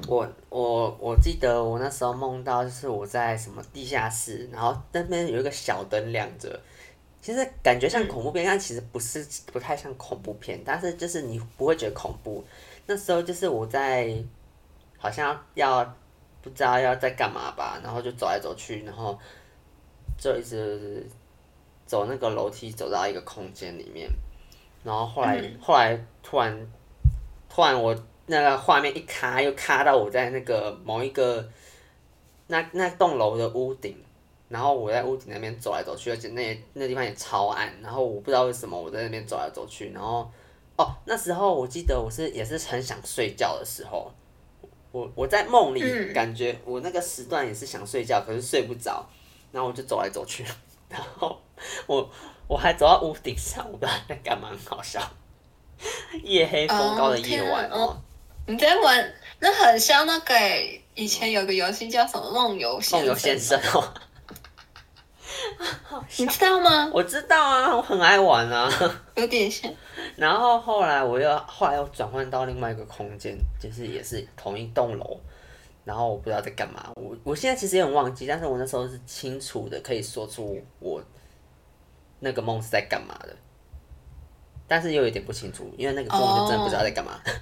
[0.07, 6.59] 我我我记得我那时候梦到就是我在什么地下室，然后那边有一个小灯亮着。
[7.21, 10.61] 其实感觉像恐怖片，但其实不是，不太像恐怖片。
[10.63, 12.41] 但是就是你不会觉得恐怖。
[12.85, 14.15] 那时候就是我在
[14.97, 15.83] 好像要
[16.41, 19.19] 不知道要在干嘛吧，然后就走来走去，然后
[20.17, 21.05] 就一直
[21.85, 24.09] 走那个楼梯，走到一个空间里面。
[24.81, 26.71] 然后后来后来突然
[27.49, 27.93] 突然我
[28.29, 31.45] 那个画面一卡，又卡到我在那个某一个
[32.47, 33.97] 那那栋楼的屋顶。
[34.47, 37.71] 然后我在屋顶那边走来走去，而且那那地方也超暗。
[37.83, 39.91] 然后我不知道为什么我在那边走来走去。
[39.91, 40.27] 然后
[40.75, 44.11] 哦，那时候我记得我是也是很想睡觉的时候，
[44.91, 49.07] 我我在梦里感觉我那个时段也是想睡觉，可是睡不着。
[49.51, 50.43] 然后我就走来走去，
[50.89, 51.39] 然后
[51.85, 52.09] 我
[52.47, 54.99] 我还走到屋顶上，我不知道在干嘛，很好笑。
[56.23, 57.95] 夜黑风高的夜晚哦，
[58.49, 59.13] 你在玩？
[59.37, 60.33] 那很像那个
[60.95, 63.93] 以前有个游戏叫什么梦游梦游先生哦。
[66.17, 66.89] 你知道吗？
[66.91, 68.67] 我知道啊，我很爱玩啊，
[69.13, 69.71] 有点像。
[70.15, 75.19] 然后后来我又后来又转换到另外一个空间，就是也是同一栋楼。
[75.85, 80.99] 然后我不知道在干嘛，我我现在其实也很忘记，但是我那时候是清楚的可以说出我
[82.19, 83.35] 那个梦是在干嘛的，
[84.67, 87.11] 但是又有点不清楚，因为那个梦就真的不知道在干嘛。
[87.23, 87.35] Oh.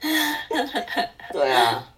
[1.32, 1.92] 对啊，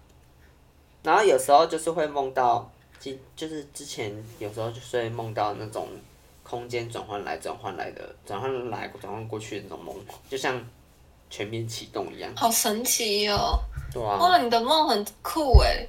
[1.03, 2.69] 然后有时候就是会梦到。
[2.99, 5.87] 就就是之前有时候就是会梦到那种
[6.43, 9.95] 空间转换来转换来的转换来转换过去的那种梦，
[10.29, 10.63] 就像
[11.27, 12.31] 全面启动一样。
[12.35, 13.59] 好神奇哦！
[13.91, 14.17] 对啊。
[14.17, 15.83] 哇，你的梦很酷哎！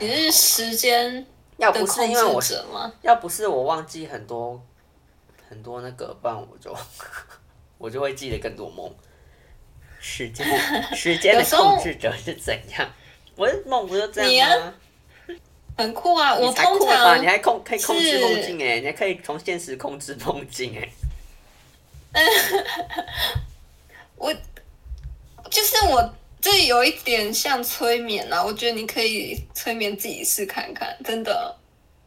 [0.00, 1.24] 你是时间
[1.56, 2.42] 要不是因为我
[3.02, 4.60] 要不是我忘记很多
[5.48, 6.76] 很多那个，不然我就
[7.78, 8.92] 我就会记得更多梦。
[10.02, 10.44] 时间
[10.94, 12.90] 时间的控制者是怎样？
[13.36, 14.74] 我的梦不就这样吗？
[15.78, 16.34] 很酷啊！
[16.34, 20.88] 我通常你还控可以控制梦境哎，你还可以从现实控制梦境哎。
[24.16, 24.30] 我
[25.50, 28.44] 就是我，这有一点像催眠啊。
[28.44, 31.56] 我觉得你可以催眠自己试看看，真的。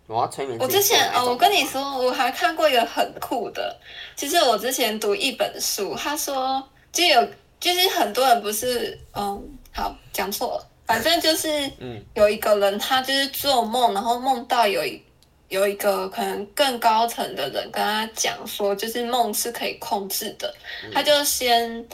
[0.07, 0.59] 我要催眠。
[0.59, 3.75] 我之前哦，我跟你说，我还看过一个很酷的。
[4.15, 7.27] 其实我之前读一本书，他说就有，
[7.59, 10.67] 就是很多人不是嗯，好讲错了。
[10.85, 12.03] 反正就是， 嗯。
[12.13, 15.01] 有一个人，他就是做梦，然后梦到有一
[15.49, 20.53] 有一个可能更高层的人跟他讲说，就是梦是可以控制的，
[20.93, 21.87] 他就先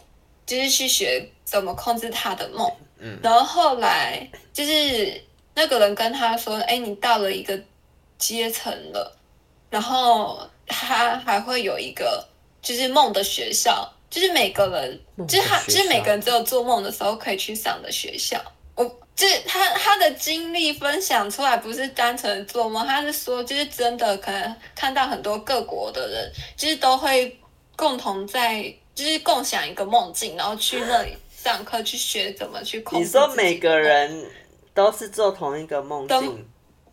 [0.46, 3.18] 就是去学怎么控制他的梦，嗯。
[3.24, 5.22] 然后后来就是
[5.54, 7.58] 那个人跟他说，哎，你到了一个
[8.18, 9.18] 阶层了，
[9.70, 12.28] 然后他还会有一个
[12.62, 18.40] 就是梦的学校，就是每个人，就是他，就是每个人只有做梦的时候可以去上的学校。
[18.76, 18.84] 我
[19.16, 27.40] 就是他他的经历分享出来，不是单纯的做梦，他是说，就是真的可能看到很多各国的人，就是都会
[27.76, 28.62] 共同在，
[28.94, 33.06] 就是共享一个梦境，然后去那里上课去学怎么去控制。
[33.06, 34.30] 你说每个人
[34.74, 36.46] 都是做同一个梦境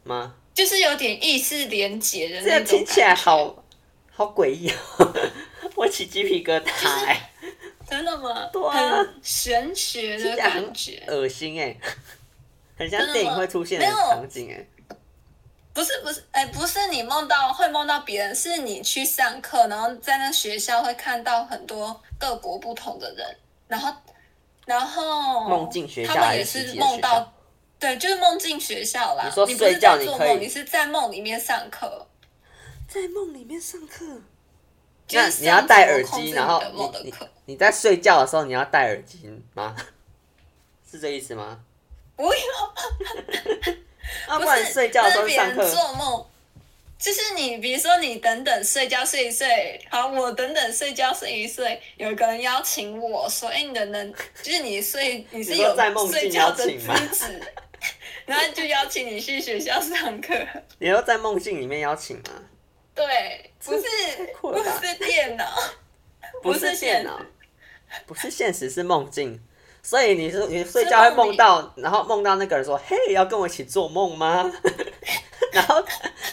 [0.04, 0.34] 吗？
[0.54, 2.48] 就是有点意识连结的那种。
[2.48, 3.64] 这样听起来好
[4.10, 5.14] 好诡异哦，
[5.78, 7.30] 我起鸡皮疙瘩哎。
[7.88, 8.50] 真的吗？
[8.52, 11.74] 对啊，玄学的感觉，恶心哎，
[12.76, 14.66] 很像电影会出现的场景哎。
[15.72, 23.36] 不是不是，哎，不是你梦到会梦到别人，是你去上课，然后在那学校会看到很多各国不同的人，
[23.68, 23.90] 然后
[24.66, 27.32] 然后梦境学校他们也是梦到，
[27.78, 29.24] 对，就是梦境学校啦。
[29.24, 32.06] 你说睡觉你可以，你是在梦里面上课，
[32.86, 34.04] 在梦里面上课。
[35.12, 37.14] 那你要戴耳机，然后你你
[37.46, 39.74] 你在睡觉的时候你要戴耳机吗？
[40.90, 41.60] 是这意思吗？
[42.16, 42.32] 不用，
[44.40, 45.70] 不然睡觉的时候上课。
[45.70, 46.26] 做梦，
[46.98, 55.76] 就是你，比如说你等等睡觉睡一睡，好，我等等睡觉睡一睡，有一个人邀请我说，哎，你的能，就是你睡 你是有
[56.10, 56.70] 睡觉的资
[57.12, 57.40] 质，
[58.26, 60.34] 然后就邀请你去学校上课。
[60.78, 62.42] 你要在梦境里面邀请吗？
[62.94, 63.82] 对，不是？
[64.40, 65.44] 不是电脑，
[66.42, 67.20] 不是电脑，
[68.06, 69.40] 不是现实，是梦境。
[69.82, 74.50] 所以你是你睡觉会梦到，然后梦到那个人说：“嘿，要跟我一起做梦吗？”
[75.52, 75.82] 然后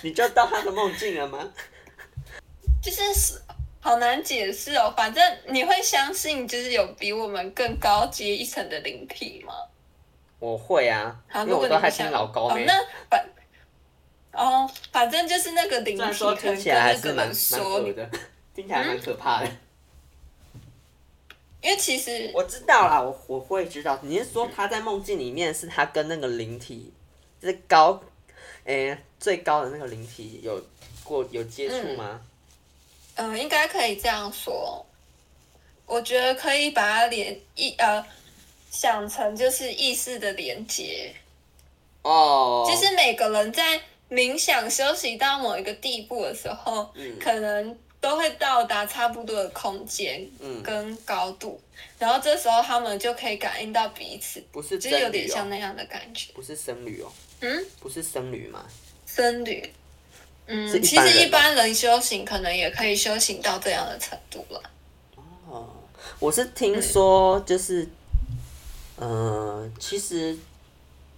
[0.01, 1.51] 你就到他的梦境了吗？
[2.82, 3.41] 就是
[3.80, 4.93] 好难解释哦。
[4.97, 9.53] 反正你会相信，就是有比我们更高阶一层的灵体吗？
[10.39, 12.63] 我会啊，因为我都还听老高没。
[12.63, 12.73] 哦，那
[13.09, 13.26] 反
[14.36, 18.09] 哦，反正就是那个灵体，说听起来还是蛮蛮恶的，
[18.53, 19.49] 听起来蛮可怕的。
[21.61, 23.97] 因为其实我知道啦，我我会知道。
[24.03, 26.93] 你是说他在梦境里面是他跟那个灵体，
[27.41, 27.99] 就是高，
[28.65, 30.63] 诶、欸，最高的那个灵体有
[31.03, 32.21] 过有接触吗？
[33.15, 34.86] 嗯，呃、应该可以这样说。
[35.88, 38.05] 我觉得可以把它连一呃
[38.69, 41.15] 想成就是意识的连接。
[42.03, 42.63] 哦。
[42.69, 47.78] 其实每个人在冥想休息到某一个地步的时候，嗯、可能。
[48.01, 50.24] 都会到达差不多的空间，
[50.62, 58.64] 跟高度，嗯、然后这时候他们就可以感应到彼此，不是、哦，其实有点像那样的感觉，不是僧侣哦，嗯，不是僧侣吗？
[59.08, 59.74] 僧侣，
[60.45, 64.62] 嗯，其实一般人修行可能也可以修行到这样的程度了。
[65.47, 65.74] 哦，
[66.20, 67.82] 我是听说，就是，
[68.97, 70.38] 嗯、呃，其实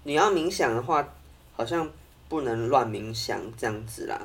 [0.03, 1.05] 你要冥想的话，
[1.51, 1.91] 好像
[2.29, 4.19] 不能乱冥想这样子啦。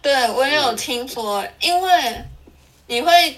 [0.00, 2.24] 对，我也有听说，嗯、因为
[2.86, 3.36] 你会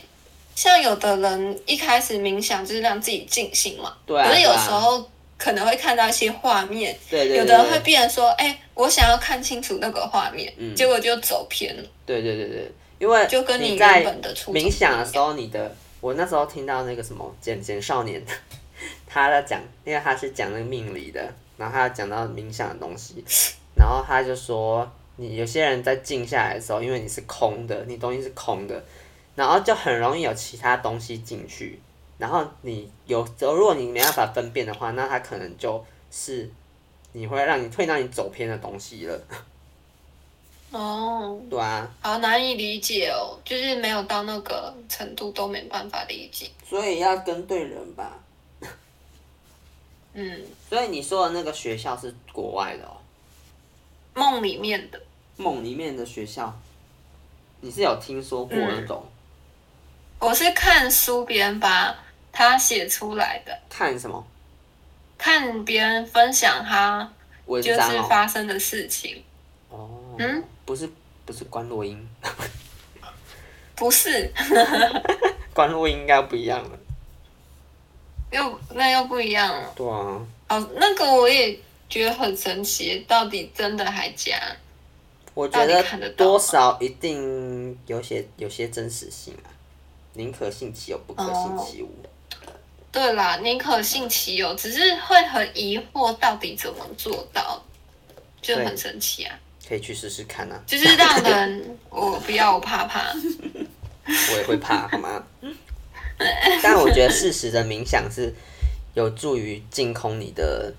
[0.54, 11.82] 像有的人一开始冥想就是让自己静心嘛，对、啊，可是有时候可能会看到一些画面，对，对，对，对，有的人会变成说，哎，我想要看清楚那个画面，嗯、结果就走偏了。
[12.04, 18.22] 对对对对，因为就跟你原本的冥想的时候，你的我那时候听到那个什么简简少年，
[19.08, 21.20] 他在讲，因为他是讲那个命理的，
[21.56, 23.24] 然后他讲到冥想的东西，
[23.76, 24.90] 然后他就说。
[25.18, 28.84] 你有些人在静下来的时候，因为你是空的，你东西是空的，
[29.34, 31.80] 然后就很容易有其他东西进去，
[32.18, 36.46] 然后你有时候如果你没办法分辨的话，那它可能就是
[37.12, 39.18] 你会让你会让你走偏的东西了。
[40.70, 48.18] 哦，对啊，好难以理解哦，就是没有到那个程度都没办法理解，所以要跟对人吧。
[50.12, 52.98] 嗯，所以你说的那个学校是国外的哦，
[54.16, 54.98] 梦里面的。
[55.36, 56.58] 梦里面的学校，
[57.60, 59.04] 你是有听说过那种？
[59.04, 61.94] 嗯、我是看书别人把
[62.32, 63.56] 他写出来的。
[63.68, 64.26] 看什么？
[65.18, 67.12] 看别人分享他
[67.46, 69.22] 就是发生的事情。
[69.68, 70.00] 哦。
[70.18, 70.88] 嗯，不是
[71.26, 72.08] 不是观落阴。
[73.74, 74.32] 不是。
[75.52, 76.78] 观落阴应该不一样了。
[78.30, 79.72] 又那又不一样了。
[79.76, 80.26] 对啊。
[80.48, 81.58] 哦，那个我也
[81.88, 84.40] 觉得很神奇，到底真的还假？
[85.34, 89.52] 我觉得多少一定有些有些真实性啊，
[90.14, 91.86] 宁可信其有，不可信其无。
[91.86, 92.52] 哦、
[92.90, 97.62] 对啦，宁可信其有，只是会很疑惑到底怎么做到，
[98.40, 99.38] 就很神奇啊。
[99.68, 100.62] 可以去试试看啊。
[100.66, 105.22] 就是让人我不要我怕怕， 我也会怕好吗？
[106.62, 108.32] 但我觉得适时的冥想是
[108.94, 110.72] 有助于净空你的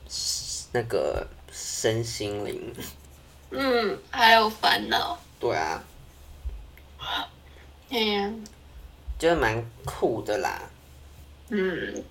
[0.71, 2.73] 那个身心灵。
[3.51, 5.17] 嗯，还有烦恼。
[5.39, 5.83] 对啊。
[7.89, 8.43] 嗯，
[9.17, 10.61] 觉得蛮酷的啦。
[11.49, 12.03] 嗯，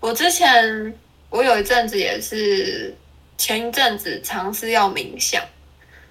[0.00, 0.92] 我之前
[1.30, 2.92] 我有一阵子也是
[3.38, 5.40] 前一阵子尝试要冥想，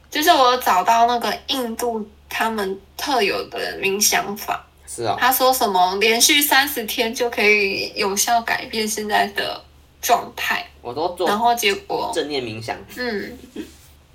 [0.09, 4.65] 就是我找到那个印度他们特有的冥想法。
[4.88, 5.17] 是啊、哦。
[5.19, 9.61] 他说什么连续三十天就可以有效改变现在的
[10.01, 10.65] 状态。
[10.86, 11.27] 我都做。
[11.27, 12.11] 然后结果。
[12.13, 12.77] 正念冥想。
[12.95, 13.38] 嗯。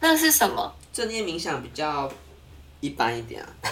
[0.01, 0.73] 那是什么？
[0.93, 2.11] 正念冥想比较
[2.81, 3.49] 一般一点啊，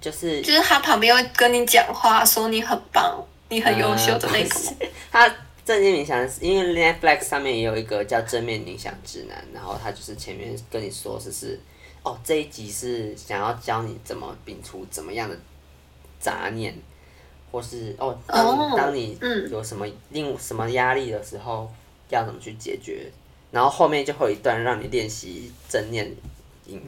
[0.00, 3.18] 就是就是他旁边会跟你讲话，说你很棒，
[3.48, 4.74] 你很优秀的那种。
[4.78, 4.88] 呃、
[5.28, 11.58] 他正念冥想，因为 Netflix 上面也有一个叫正面冥想指南，然后他就是前面跟你说，就是
[12.02, 15.36] 哦这一集是想要教你怎么摒除怎么样的
[16.20, 16.76] 杂念，
[17.50, 19.18] 或是哦当、哦、当你
[19.50, 21.72] 有什么另什么压力的时候，
[22.10, 23.10] 要怎么去解决。
[23.50, 26.12] 然后后面就会有一段让你练习正念
[26.68, 26.80] 冥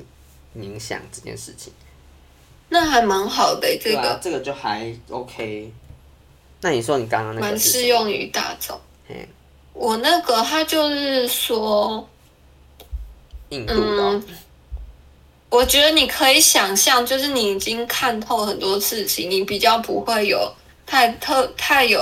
[0.52, 1.72] 冥想这件事情，
[2.70, 5.72] 那还蛮好的，这个、啊、这个就还 OK。
[6.62, 8.76] 那你说你刚刚那个蛮适用于大众。
[9.06, 9.28] 嘿
[9.72, 12.08] 我那个他就是说，
[13.50, 14.36] 印度的、哦嗯，
[15.50, 20.52] 我觉得你可以想象，就是你已经看透很多事情，你比较不会有
[20.84, 22.00] 太特太有。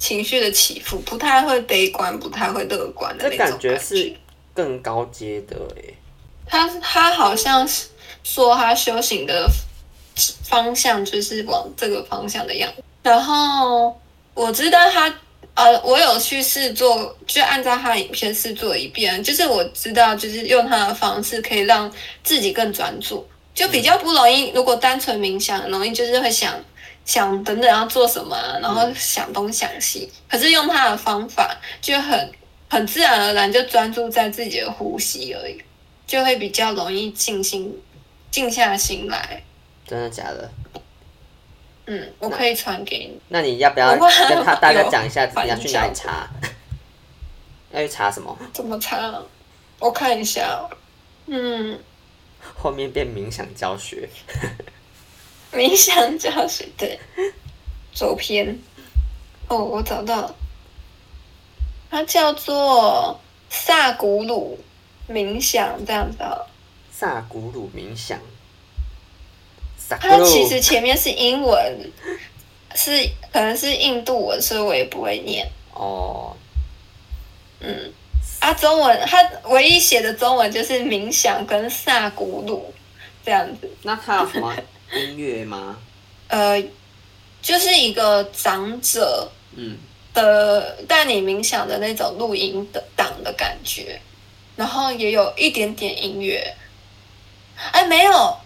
[0.00, 3.74] 情绪的起伏不太会悲观，不太会乐观的那种感觉。
[3.74, 4.16] 感觉是
[4.52, 5.94] 更高阶的诶。
[6.46, 7.86] 他他好像是
[8.24, 9.48] 说他修行的
[10.42, 12.82] 方向就是往这个方向的样子。
[13.02, 13.96] 然后
[14.34, 15.14] 我知道他，
[15.54, 21.90] 呃，我有去试做，就按照他的影片试做一遍，就是我知道，就是用他的方式可以让
[22.24, 24.50] 自己更专注，就比较不容易。
[24.50, 26.54] 如果单纯冥想，容易就是会想
[27.04, 30.10] 想等等要做什么，然后想东想西。
[30.28, 32.32] 可是用他的方法，就很
[32.68, 35.60] 很自然而然就专注在自己的呼吸而已，
[36.06, 37.76] 就会比较容易静心，
[38.30, 39.42] 静下心来。
[39.86, 40.50] 真的假的？
[41.86, 43.20] 嗯，我可以传给你。
[43.28, 46.28] 那你要不要跟他大概讲一下你要去哪里查？
[47.72, 48.38] 要去查什么？
[48.52, 49.20] 怎么查？
[49.80, 50.68] 我看一下。
[51.26, 51.76] 嗯。
[52.56, 54.08] 后面变冥想教学。
[55.58, 56.98] 冥想教学，对。
[57.92, 58.58] 走偏。
[59.48, 60.34] 哦，我找到了。
[61.90, 63.20] 它叫做
[63.50, 64.58] 萨古鲁
[65.08, 66.18] 冥想，这样子。
[66.92, 68.18] 萨古鲁冥想。
[69.88, 71.90] 它其实前面是英文，
[72.76, 75.50] 是可能是印度文，所以我也不会念。
[75.74, 76.36] 哦，
[77.58, 77.92] 嗯，
[78.38, 82.72] 啊，中文它唯一写的中文就是冥想跟萨古鲁
[83.24, 83.68] 这样子。
[83.82, 84.54] 那它有什么
[84.94, 85.76] 音乐吗？
[86.28, 86.62] 呃，
[87.42, 89.76] 就是一个长者，嗯，
[90.14, 94.00] 的带你冥想的那种录音的档的感觉，
[94.56, 96.54] 然后也有一点点音乐。
[97.72, 98.36] 哎，没有。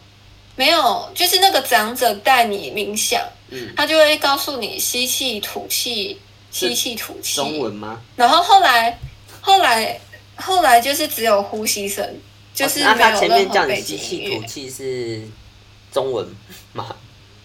[0.56, 6.16] 没有，就是那个长者带你冥想，嗯，他就会告诉你吸气、吐气，
[6.52, 7.34] 吸气、吐气。
[7.34, 8.00] 中文吗？
[8.14, 8.96] 然后后来，
[9.40, 10.00] 后来，
[10.36, 12.08] 后来就是只有呼吸声，
[12.54, 13.26] 就是没有任何背景音乐。
[13.26, 15.22] 哦，那他前面叫你吸气、吐气是
[15.94, 16.28] 中文
[16.72, 16.94] 吗？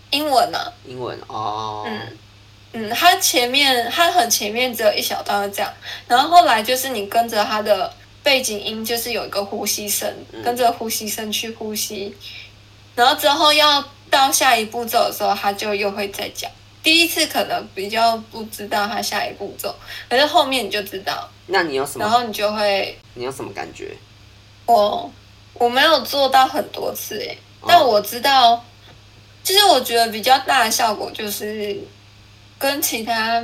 [0.09, 0.59] 英文呢？
[0.85, 1.83] 英文哦。
[1.87, 2.17] 嗯
[2.73, 5.71] 嗯，他前面它很前面只有一小段这样，
[6.07, 7.91] 然后后来就是你跟着它的
[8.23, 12.15] 背景音，就是有一个呼吸声，嗯，跟着呼吸声去呼吸。
[12.95, 16.49] 然后之后要到下一步骤的时候，它就又会再讲。
[16.81, 19.75] 第一次可能比较不知道它下一步骤，
[20.09, 21.29] 可是后面你就知道。
[21.47, 22.05] 那你有什么？
[22.05, 22.97] 然后你就会。
[23.15, 23.95] 你有什么感觉？
[24.65, 25.11] 我
[25.55, 27.37] 我没有做到很多次诶，
[27.67, 28.63] 但我知道，
[29.43, 31.77] 其实我觉得比较大的效果就是
[32.57, 33.43] 跟其他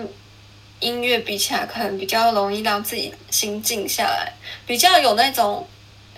[0.79, 4.33] 音乐比起来，可能比较容易让自己心静下来，
[4.65, 5.67] 比较有那种。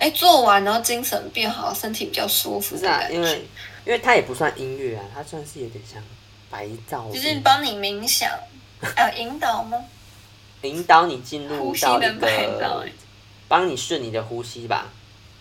[0.00, 2.76] 哎，做完然后精神变好，身体比较舒服。
[2.76, 3.44] 的感觉，因为
[3.84, 6.00] 因为它也不算音乐啊，它算是有点像
[6.48, 7.12] 白噪。
[7.12, 8.30] 就是帮你冥想，
[8.94, 9.76] 呃，引导吗？
[10.62, 12.86] 引导你进入到一个，
[13.48, 14.86] 帮你顺你的呼吸吧。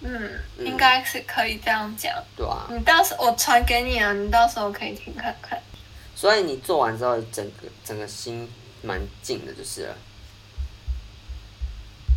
[0.02, 2.14] 嗯，嗯应该是可以这样讲。
[2.36, 2.68] 对啊。
[2.70, 5.62] 你到时候我传给你啊，你到时候可以听看看。
[6.16, 8.50] 所以你做完之后，整个整个心
[8.82, 9.96] 蛮静的，就是了。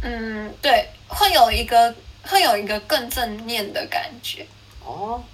[0.02, 1.94] 嗯，对，会有一个。
[2.22, 4.46] 会有一个更正面的感觉
[4.84, 5.24] 哦，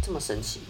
[0.00, 0.60] 这么神奇，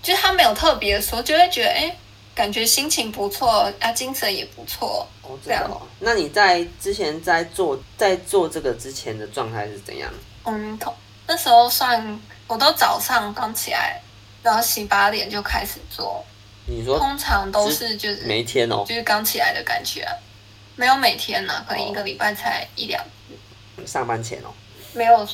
[0.00, 1.96] 就是他没有特别说，就会觉得哎，
[2.36, 5.82] 感觉心情不错啊，精神也不错哦，这样哦。
[5.98, 10.08] 那你在之前在做在做这个之前的状态是怎样？
[10.44, 10.78] 嗯，
[11.26, 14.00] 那时候算我都早上刚起来，
[14.42, 16.24] 然后洗把脸就开始做。
[16.66, 20.12] 你说通常都是就是每天哦，就是刚起来的感觉啊，
[20.76, 23.86] 没有每天呢，可能一个礼拜才一两次。
[23.86, 24.52] 上班前哦。
[24.94, 25.28] 没有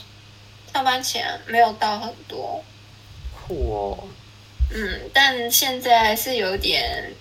[0.73, 2.63] 上班前没有到很多，
[3.47, 4.09] 酷哦。
[4.73, 7.13] 嗯，但现在是有点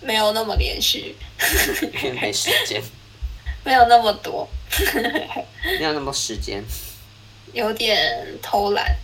[0.00, 1.16] 没有那么连续，
[2.20, 2.82] 没时间，
[3.64, 4.48] 没有那么多，
[5.78, 6.62] 没有那么时间，
[7.56, 8.94] 有点偷懒。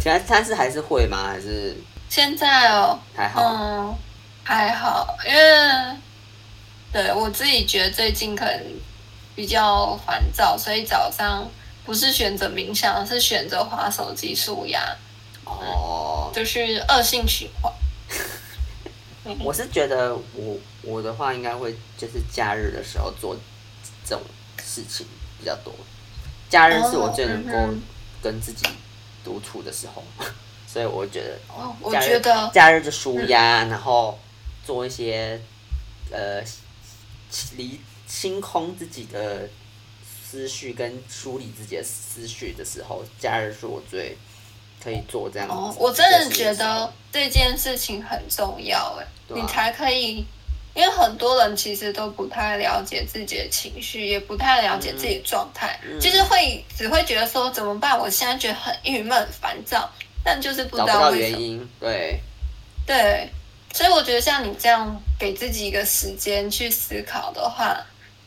[0.00, 1.28] 其 他但是还是会吗？
[1.28, 1.76] 还是
[2.08, 3.94] 现在哦，还好，嗯，
[4.42, 5.96] 还好，因为
[6.92, 8.60] 对我自己觉得最近可能。
[9.36, 11.48] 比较烦躁，所以早上
[11.86, 14.94] 不是选择冥想，是选择划手机、舒压。
[15.46, 17.72] 哦、嗯，就是恶性循环。
[19.38, 23.34] 我是觉得我我的话应该会就是假日的时候做
[24.04, 24.22] 这种
[24.62, 25.06] 事情
[25.38, 25.72] 比较多。
[26.50, 27.74] 假日是我最能够
[28.20, 28.66] 跟自己
[29.24, 30.02] 独处的时候，
[30.66, 34.18] 所以我觉得哦，我觉得假日就舒压，嗯、然后
[34.66, 35.40] 做一些
[36.10, 36.42] 呃
[37.56, 37.80] 离。
[38.12, 39.48] 清空自己的
[40.04, 44.18] 思绪跟梳理自己的思绪的时候，假日是我最
[44.82, 45.48] 可以做这样。
[45.48, 50.26] 哦，我真的觉得这件事情很重要哎，啊、你才可以，
[50.74, 57.98] 因为很多人其实都不太了解自己的情绪，也不太了解自己的状态，嗯、就是会只会觉得说怎么办？
[57.98, 59.90] 我现在觉得很郁闷、烦躁，
[60.24, 61.38] 但就是不知道为什么。
[61.38, 62.20] 原因，对，
[62.86, 63.28] 对，
[63.72, 67.76] 所以我觉得像你这样给自己一个时间去思考的话。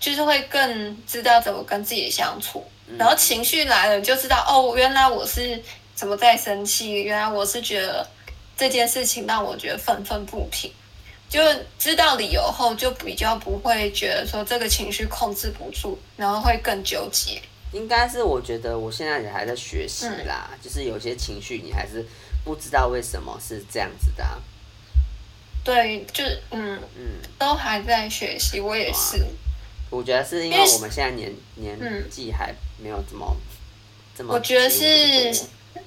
[0.03, 2.61] 就是会更知道怎么跟自己相处，
[2.97, 5.63] 然后情绪来了就知道哦，原来我是
[5.95, 7.01] 怎么在生气？
[7.03, 8.05] 原来我是觉得
[8.57, 10.69] 这件事情让我觉得愤愤不平。
[11.33, 11.41] 就
[11.79, 17.41] 知道理由后，就比较不会觉得说这个情绪控制不住，然后会更纠结。
[17.71, 22.05] 应该是我觉得我现在也还在学习啦，嗯、就是有些情绪你还是
[22.43, 24.37] 不知道为什么是这样子的、啊。
[25.63, 29.25] 对，就嗯嗯，都还在学习，我也是。
[29.89, 31.75] 我觉得是因为我们现在年年
[32.11, 33.41] 纪还没有这么、嗯、
[34.15, 34.35] 这么。
[34.35, 35.33] 我觉得是。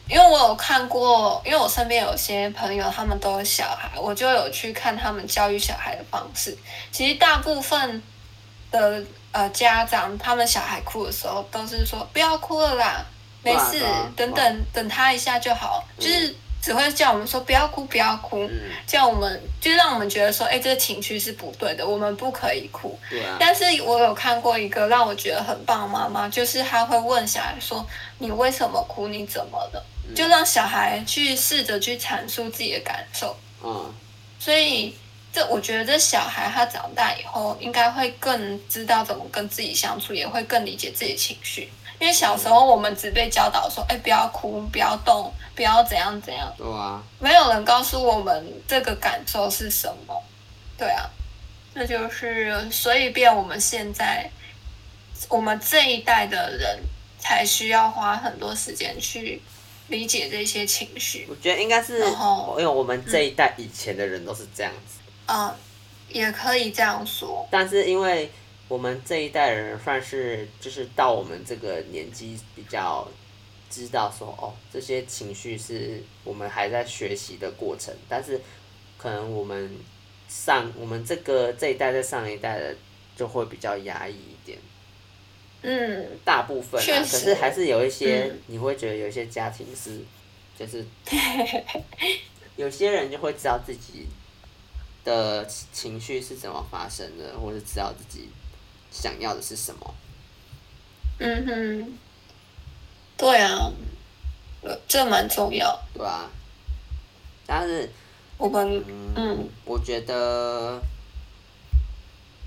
[0.09, 6.57] 因为我有看过，因为我身边有些朋友，他们都有小孩，我就有去看他们教育小孩的方式。
[6.93, 8.03] 其实大部分
[8.71, 13.05] 的呃家长，他们小孩哭的时候，都是说不要哭了啦，
[13.43, 13.85] 没事，
[14.17, 16.35] 等等等他一下就好，就是。
[16.67, 18.51] 只会叫我们说不要哭，不要哭，嗯、
[18.89, 22.99] 叫我们就让我们觉得说，哎，这个情绪是不对的，我们不可以哭。
[23.39, 27.87] 但是我有看过一个让我觉得很棒的妈妈，就是她会问小孩说
[28.19, 29.07] ：“你为什么哭？
[29.07, 33.37] 你怎么了？”嗯、就让小孩去试着去阐述自己的感受。
[33.63, 33.95] 嗯。
[34.41, 34.93] 所以
[35.33, 41.71] 这我觉得这小孩他长大以后应该会更知道怎么跟自己相处，也会更理解自己的情绪。
[41.99, 46.53] 因为小时候我们只被教导说，哎，不要哭，不要动，不要怎样怎样。
[46.59, 47.03] 对啊。
[47.19, 50.23] 没有人告诉我们这个感受是什么。
[50.77, 51.09] 对啊。
[51.73, 54.31] 那就是，所以变我们现在，
[55.29, 56.81] 我们这一代的人
[57.19, 59.41] 才需要花很多时间去
[59.89, 61.27] 理解这些情绪。
[61.31, 64.99] 我觉得应该是，因为我们这一代以前的人都是这样子。
[65.27, 65.55] 嗯，
[66.09, 67.49] 也可以这样说。
[67.51, 68.31] 但是因为。
[68.69, 73.07] 我们这一代人算是就是到我们这个年纪比较
[73.71, 78.41] 知道说哦，这些情绪是我们还在学习的过程，但是
[78.99, 79.71] 可能我们
[80.29, 82.75] 上我们这个这一代在上一代的
[83.17, 84.59] 就会比较压抑一点。
[85.63, 90.01] 嗯，大部分可是还是有一些你会觉得有一些家庭是
[90.59, 90.85] 就是
[92.57, 94.07] 有些人就会知道自己
[95.05, 98.29] 的情绪是怎么发生的，或是知道自己。
[98.97, 99.95] 想要的是什么？
[101.19, 101.99] 嗯哼，
[103.17, 103.71] 对啊，
[104.89, 105.79] 这蛮重要。
[105.95, 106.31] 对啊，
[107.47, 107.89] 但是
[108.39, 108.83] 我们
[109.15, 110.81] 嗯，我觉得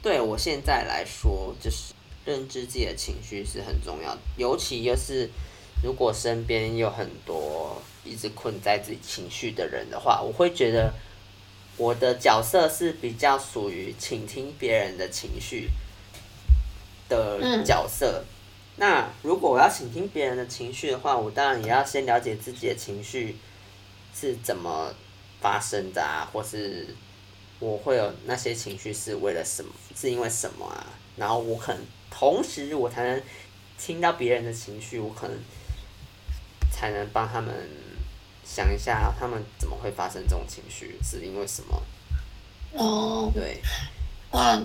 [0.02, 1.94] 对我现在来说，就是
[2.26, 5.30] 认知自己的情绪是很重要的，尤其又是
[5.84, 10.94] 如果身边有很多一直困在自己情绪的人的话，我会觉得
[11.78, 15.70] 我的角色是比较属于倾听别人的情绪。
[17.10, 18.26] 的角色，嗯、
[18.78, 23.38] 那如果我要倾听别人的情绪的话，我当然也要先了解自己的情绪
[24.16, 24.94] 是怎么
[25.42, 26.96] 发生的啊，或是
[27.60, 30.86] 我会有那些情绪是为了什么，是因为什么啊？
[31.18, 33.22] 然后我可能同时我才能
[33.78, 35.38] 听到别人的情绪，我可能
[36.72, 37.54] 才能帮他们
[38.46, 41.84] 想一下，他们怎么会发生这种情绪，是因为什么？
[42.74, 43.62] 哦，对，
[44.32, 44.62] 哇，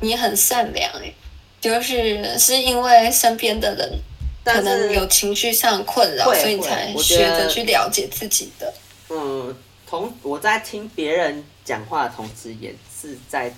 [0.00, 1.14] 你很善良诶。
[1.60, 3.98] 就是是因为身边的人
[4.44, 8.72] 可能有情绪上困扰，所以你才学着去了解自己的。
[9.08, 9.56] 嗯，
[9.88, 13.52] 同我在听别人讲话的同时，也是在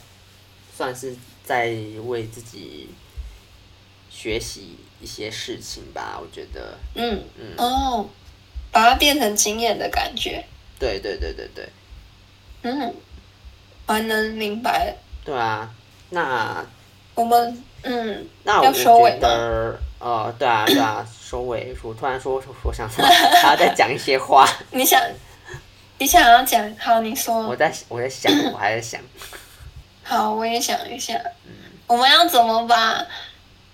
[0.74, 1.66] 算是在
[2.06, 2.88] 为自己
[4.08, 6.18] 学习一些事情吧。
[6.18, 8.08] 我觉得，嗯嗯哦，
[8.70, 10.42] 把它变成经验的感觉。
[10.78, 11.68] 对对对对对。
[12.62, 12.94] 嗯，
[13.86, 14.94] 还能明白。
[15.24, 15.74] 对啊，
[16.10, 16.64] 那
[17.14, 17.64] 我们。
[17.82, 21.74] 嗯，那我觉得，呃，对啊，对啊，收尾。
[21.82, 24.48] 我突然说，我想说，还要再讲一些话。
[24.72, 25.00] 你想，
[25.98, 26.76] 你想要讲？
[26.76, 27.46] 好，你说。
[27.46, 29.00] 我在，我在想，我还在想。
[30.02, 31.14] 好，我也想一下。
[31.46, 31.52] 嗯。
[31.86, 33.04] 我们要怎么把，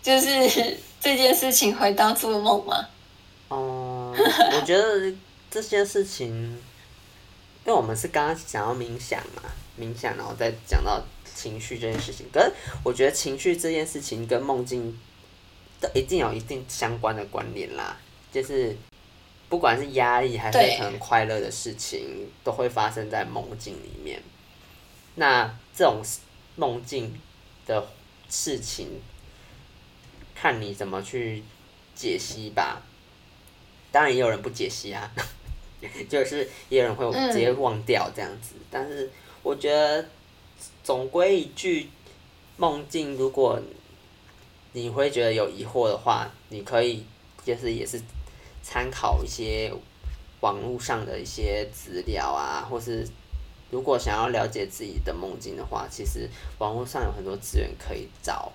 [0.02, 2.86] 就是 这件事情回到做梦吗？
[3.48, 4.24] 哦、嗯，
[4.57, 5.12] 我觉得
[5.50, 6.26] 这件事情，
[7.64, 9.42] 因为我们是刚刚想要冥想嘛，
[9.80, 11.02] 冥想，然后再讲到。
[11.45, 12.51] 情绪这件事情，可是
[12.82, 14.99] 我觉得情绪这件事情跟梦境
[15.78, 17.99] 都一定有一定相关的关联啦。
[18.32, 18.74] 就是
[19.51, 24.22] 不管是压力还是很快乐的事情，都会发生在梦境里面。
[25.16, 26.03] 那这种
[26.57, 27.14] 梦境
[27.66, 27.86] 的
[28.30, 29.03] 事情，
[30.34, 31.42] 看你怎么去
[31.95, 32.80] 解析吧。
[33.92, 35.12] 当然也有人不解析啊，
[36.09, 38.55] 就是也有人会直接忘掉这样子。
[38.55, 39.11] 嗯、但是
[39.42, 40.09] 我觉得。
[40.85, 41.89] 总归一句，
[42.59, 43.61] 梦境，如果
[44.72, 47.05] 你会觉得有疑惑的话，你可以
[47.45, 48.01] 就是也是
[48.62, 49.72] 参考一些
[50.41, 53.09] 网络上的一些资料啊，或是
[53.70, 56.28] 如果想要了解自己的梦境的话，其实
[56.59, 58.53] 网络上有很多资源可以找。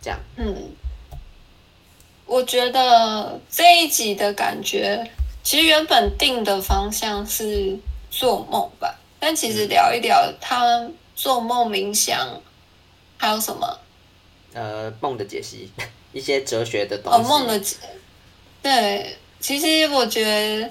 [0.00, 0.18] 这样。
[0.36, 0.72] 嗯。
[2.24, 5.10] 我觉得这一集的感觉，
[5.42, 7.76] 其实原本定的方向是
[8.08, 12.26] 做梦吧，但其实聊一聊他做梦冥想，
[13.16, 13.78] 还有什么？
[14.52, 15.70] 呃，梦的解析，
[16.12, 17.18] 一些哲学的东西。
[17.20, 17.76] 哦，梦的解，
[18.60, 20.68] 对，其实我觉得。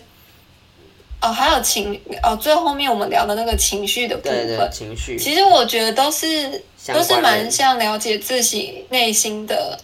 [1.22, 6.50] 哦，还有情哦，最后面我们聊的那个情绪的部分，对对，情绪，其实我觉得都是
[6.88, 9.78] 都是蛮像了解自己内心的，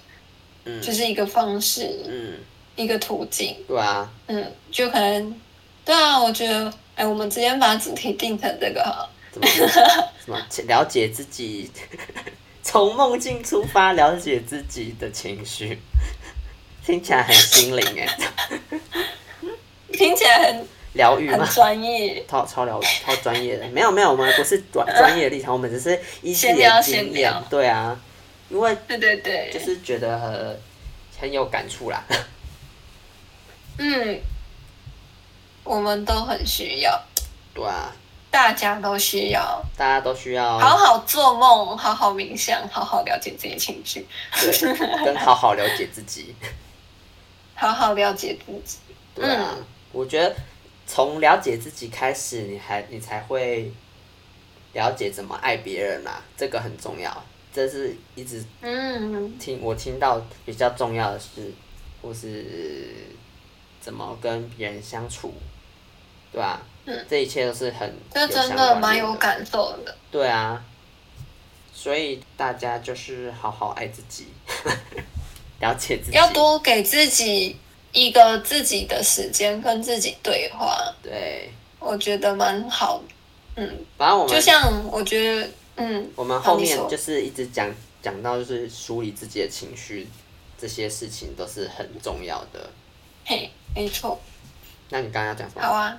[0.64, 2.36] 嗯，就是一个方式，嗯，
[2.78, 5.36] 一个途径，对啊，嗯，就可能，
[5.84, 9.48] 对啊，我觉得，哎，我们直接把主题定成这个哈，怎么
[10.20, 10.38] 什么
[10.68, 11.70] 了解自己，
[12.64, 15.80] 从梦境出发，了解自己的情绪，
[16.86, 18.08] 听起来很心灵哎，
[19.92, 20.68] 听起来很。
[20.96, 21.46] 疗愈吗？
[21.54, 28.00] 专业，超超疗超专业的，没有没有，我们不是专专业的立场，我们只是一些经验，对啊，
[28.48, 30.62] 因为对对对，就是觉得很
[31.20, 32.02] 很有感触啦。
[33.78, 34.22] 嗯，
[35.66, 37.04] 我们都很需要。
[37.54, 37.92] 对啊，
[38.32, 44.08] 大家都需要，大家都需要好好做梦，好好冥想，好好了解自己情绪，
[44.40, 46.34] 对，跟 好好了解自己，
[47.54, 48.78] 好好了解自己。
[49.14, 50.34] 对啊，嗯、我觉得。
[50.88, 53.72] 从了解自己开始，你还你才会
[54.74, 57.24] 了解怎么爱别人啦，这个很重要。
[57.52, 61.52] 这是一直嗯听我听到比较重要的事，
[62.04, 62.86] 或是
[63.82, 65.34] 怎么跟别人相处，
[66.36, 66.62] 对吧？
[66.86, 69.96] 嗯，这一切都是很这真的蛮有感受的。
[70.12, 70.62] 对啊，
[71.74, 74.28] 所以大家就是好好爱自己，
[75.62, 77.56] 了解自己，要多给自己。
[77.98, 83.02] 一个自己的时间跟自己对话，对，我觉得蛮好。
[83.56, 83.66] 嗯，
[83.98, 87.74] 反正我们就像我觉得，嗯，我们后面就是一直讲
[88.04, 90.10] 讲到，就是梳理自己的情绪，
[90.60, 92.70] 这些事情都是很重要的。
[93.24, 94.20] 嘿，没错。
[94.90, 95.62] 那你刚刚要讲什么？
[95.62, 95.98] 好啊。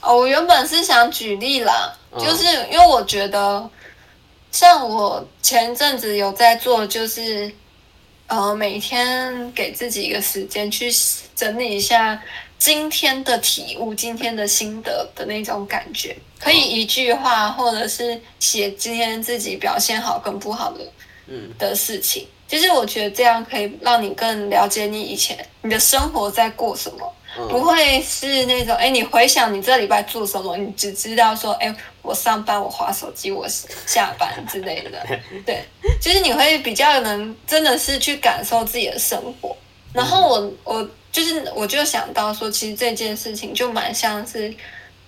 [0.00, 3.68] 哦，我原本是想举例啦，嗯、就是因为我觉得，
[4.52, 7.52] 像我前阵子有在做，就是。
[8.28, 10.90] 呃，每天给自己一个时间去
[11.36, 12.20] 整理一下
[12.58, 20.80] 今天的体悟、今天的心得的那种感觉，可以一句话，或者是写今天自己表现好跟不好的，
[21.28, 22.26] 嗯，的事情。
[22.48, 27.12] 其实我觉得这样可以让你更了解你以前你的生活在过什么。
[27.50, 33.46] 不会是那种哎，你回想你这礼拜做什么，你只知道说哎，我上班我划手机，我
[33.84, 35.06] 下班之类的。
[35.44, 35.62] 对，
[36.00, 39.54] 就是你会比较能真的是去感受自己的生活。
[39.92, 44.54] 然后我我就是我就想到说，其实这件事情就蛮像是，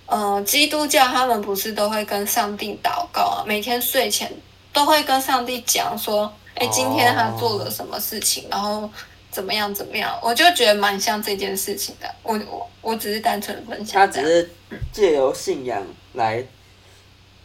[0.05, 4.31] 呃，基督教他们不是都会跟上帝祷告啊，每天睡前
[4.71, 8.89] 都会跟上帝讲说，哎，今天他做了什么事情，然后。
[9.31, 9.71] 怎么样？
[9.71, 10.19] 怎么样？
[10.23, 12.15] 我就觉得蛮像这件事情的。
[12.23, 14.01] 我我我只是单纯的分享。
[14.01, 14.49] 他只是
[14.91, 16.43] 借由信仰来，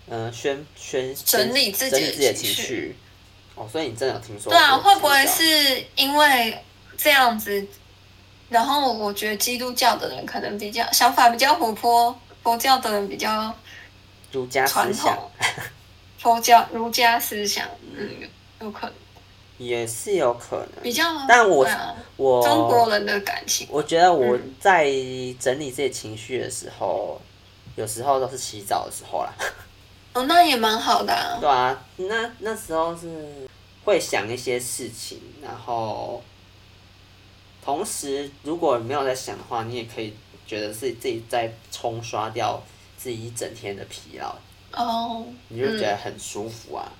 [0.08, 2.96] 嗯、呃，宣宣整理自己的情绪。
[3.54, 4.50] 哦，所以你真的有听说？
[4.50, 6.58] 对啊，会不会是因为
[6.96, 7.64] 这样子？
[8.48, 13.54] 然后我觉得基督教的人可能比较想法比较活泼，佛教的人比较
[14.32, 15.18] 儒家思想。
[16.18, 18.08] 佛教儒家思想，嗯，
[18.62, 18.94] 有可能。
[19.58, 24.86] 也是有可能，比较，但我、啊、我中国人的感情，我觉得我在
[25.38, 27.20] 整理自己情绪的时候，
[27.66, 29.32] 嗯、有时候都是洗澡的时候啦。
[30.12, 31.38] 哦，那也蛮好的啊。
[31.40, 33.48] 对啊，那那时候是
[33.84, 36.22] 会想一些事情，然后
[37.64, 40.14] 同时如果没有在想的话，你也可以
[40.46, 42.62] 觉得是自己在冲刷掉
[42.96, 44.34] 自己一整天的疲劳。
[44.72, 46.90] 哦，你就觉得很舒服啊。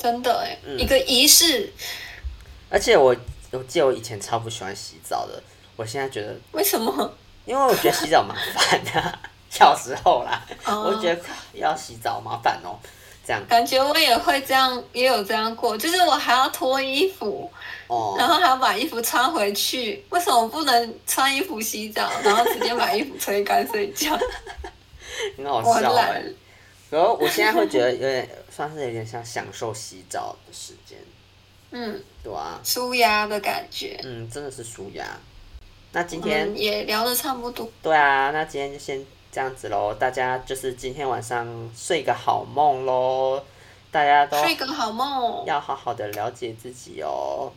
[0.00, 1.70] 真的哎，嗯、一个仪式。
[2.70, 3.14] 而且我
[3.50, 5.42] 我记得我以前超不喜欢洗澡的，
[5.76, 7.12] 我现在觉得为什么？
[7.44, 9.18] 因为我觉得洗澡麻烦的，
[9.50, 11.20] 小时候啦，哦、我觉得
[11.52, 12.78] 要洗澡麻烦哦，
[13.26, 13.42] 这样。
[13.48, 17.50] 感觉我也会这样，也有这样过，就是我还要脱衣服，
[17.88, 20.04] 哦，然后还要把衣服穿回去。
[20.10, 24.16] 为什么不能穿衣服洗澡，然后直接把衣服吹干睡觉？
[25.36, 26.22] 很好笑哎。
[26.88, 28.28] 然后我现在会觉得有点。
[28.50, 30.98] 算是有点像享受洗澡的时间，
[31.70, 35.06] 嗯，对啊，舒压的感觉，嗯，真的是舒压。
[35.92, 39.94] 那今天也聊的差不多，对啊，那今天就先这样子喽。
[39.94, 43.42] 大家就是今天晚上睡个好梦喽，
[43.90, 47.52] 大家都睡个好梦，要好好的了解自己哦。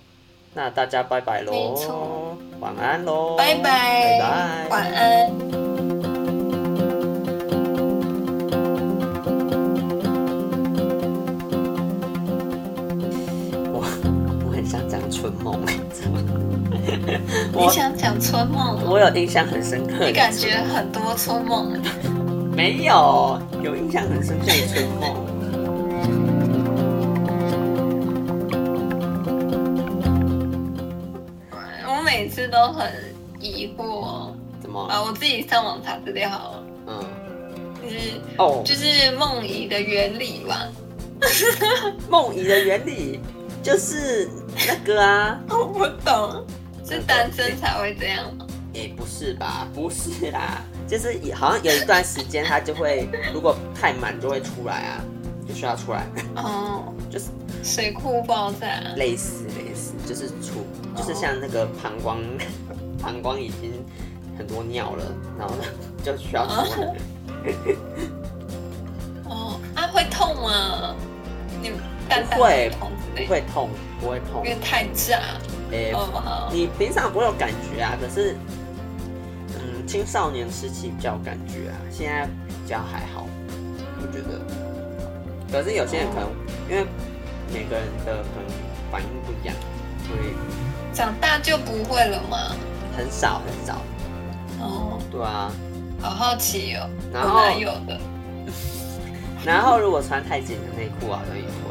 [0.56, 5.93] 那大家拜拜喽，晚安喽，拜拜，拜拜，晚安。
[15.24, 15.58] 春梦。
[17.54, 18.84] 你想讲春梦？
[18.86, 20.06] 我有印象很深刻。
[20.06, 21.82] 你感觉很多春梦？
[22.54, 25.16] 没有，有印象很深刻的春梦。
[31.88, 32.92] 我每次都很
[33.40, 34.28] 疑惑。
[34.62, 34.82] 怎么？
[34.88, 36.64] 啊，我自己上网查资料好了。
[36.88, 37.00] 嗯。
[37.82, 37.98] 就是
[38.38, 40.68] 哦，就是梦遗的原理吧。
[42.12, 43.22] 梦遗的原理
[43.62, 44.30] 就是
[44.68, 46.46] 那个啊，我不懂，
[46.86, 48.46] 是单身才会这样吗？
[48.74, 55.04] 也、不是吧，不是啦，就是好像有一段时间它就会， 如果太满就会出来啊，
[55.48, 56.08] 就需要出来。
[56.36, 57.26] 哦， 就是
[57.64, 62.20] 水库爆炸，类似类似，就是出，就是像那个膀胱，
[63.00, 63.72] 膀胱已经
[64.38, 65.06] 很多尿了，
[65.38, 65.64] 然后呢
[66.04, 66.96] 就需要出来。
[69.30, 70.96] 哦，啊会痛吗？
[71.62, 71.78] 你不
[72.42, 72.72] 会，
[73.16, 73.70] 不会痛，
[74.04, 75.20] 不会痛，因为太炸。
[75.72, 75.96] 哎、欸，
[76.52, 78.36] 你平常不会有感觉啊，可是，
[79.56, 83.26] 嗯，青少年时期比较有感觉啊，现在比较还好，
[83.98, 84.40] 我觉得。
[85.52, 86.32] 可是有些人可能、哦、
[86.70, 86.86] 因为
[87.52, 88.52] 每个人的可能
[88.92, 89.56] 反应不一样，
[90.06, 90.34] 所以
[90.94, 92.38] 长大就不会了吗？
[92.98, 93.82] 很少很少。
[94.60, 95.52] 哦，对啊，
[96.02, 98.00] 好好奇哦，然后有的。
[99.46, 101.63] 然后如果穿太紧的内裤啊，好像也会。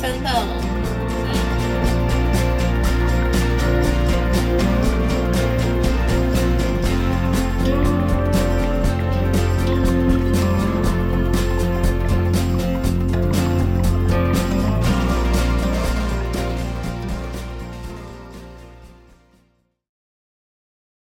[0.00, 1.17] 真的。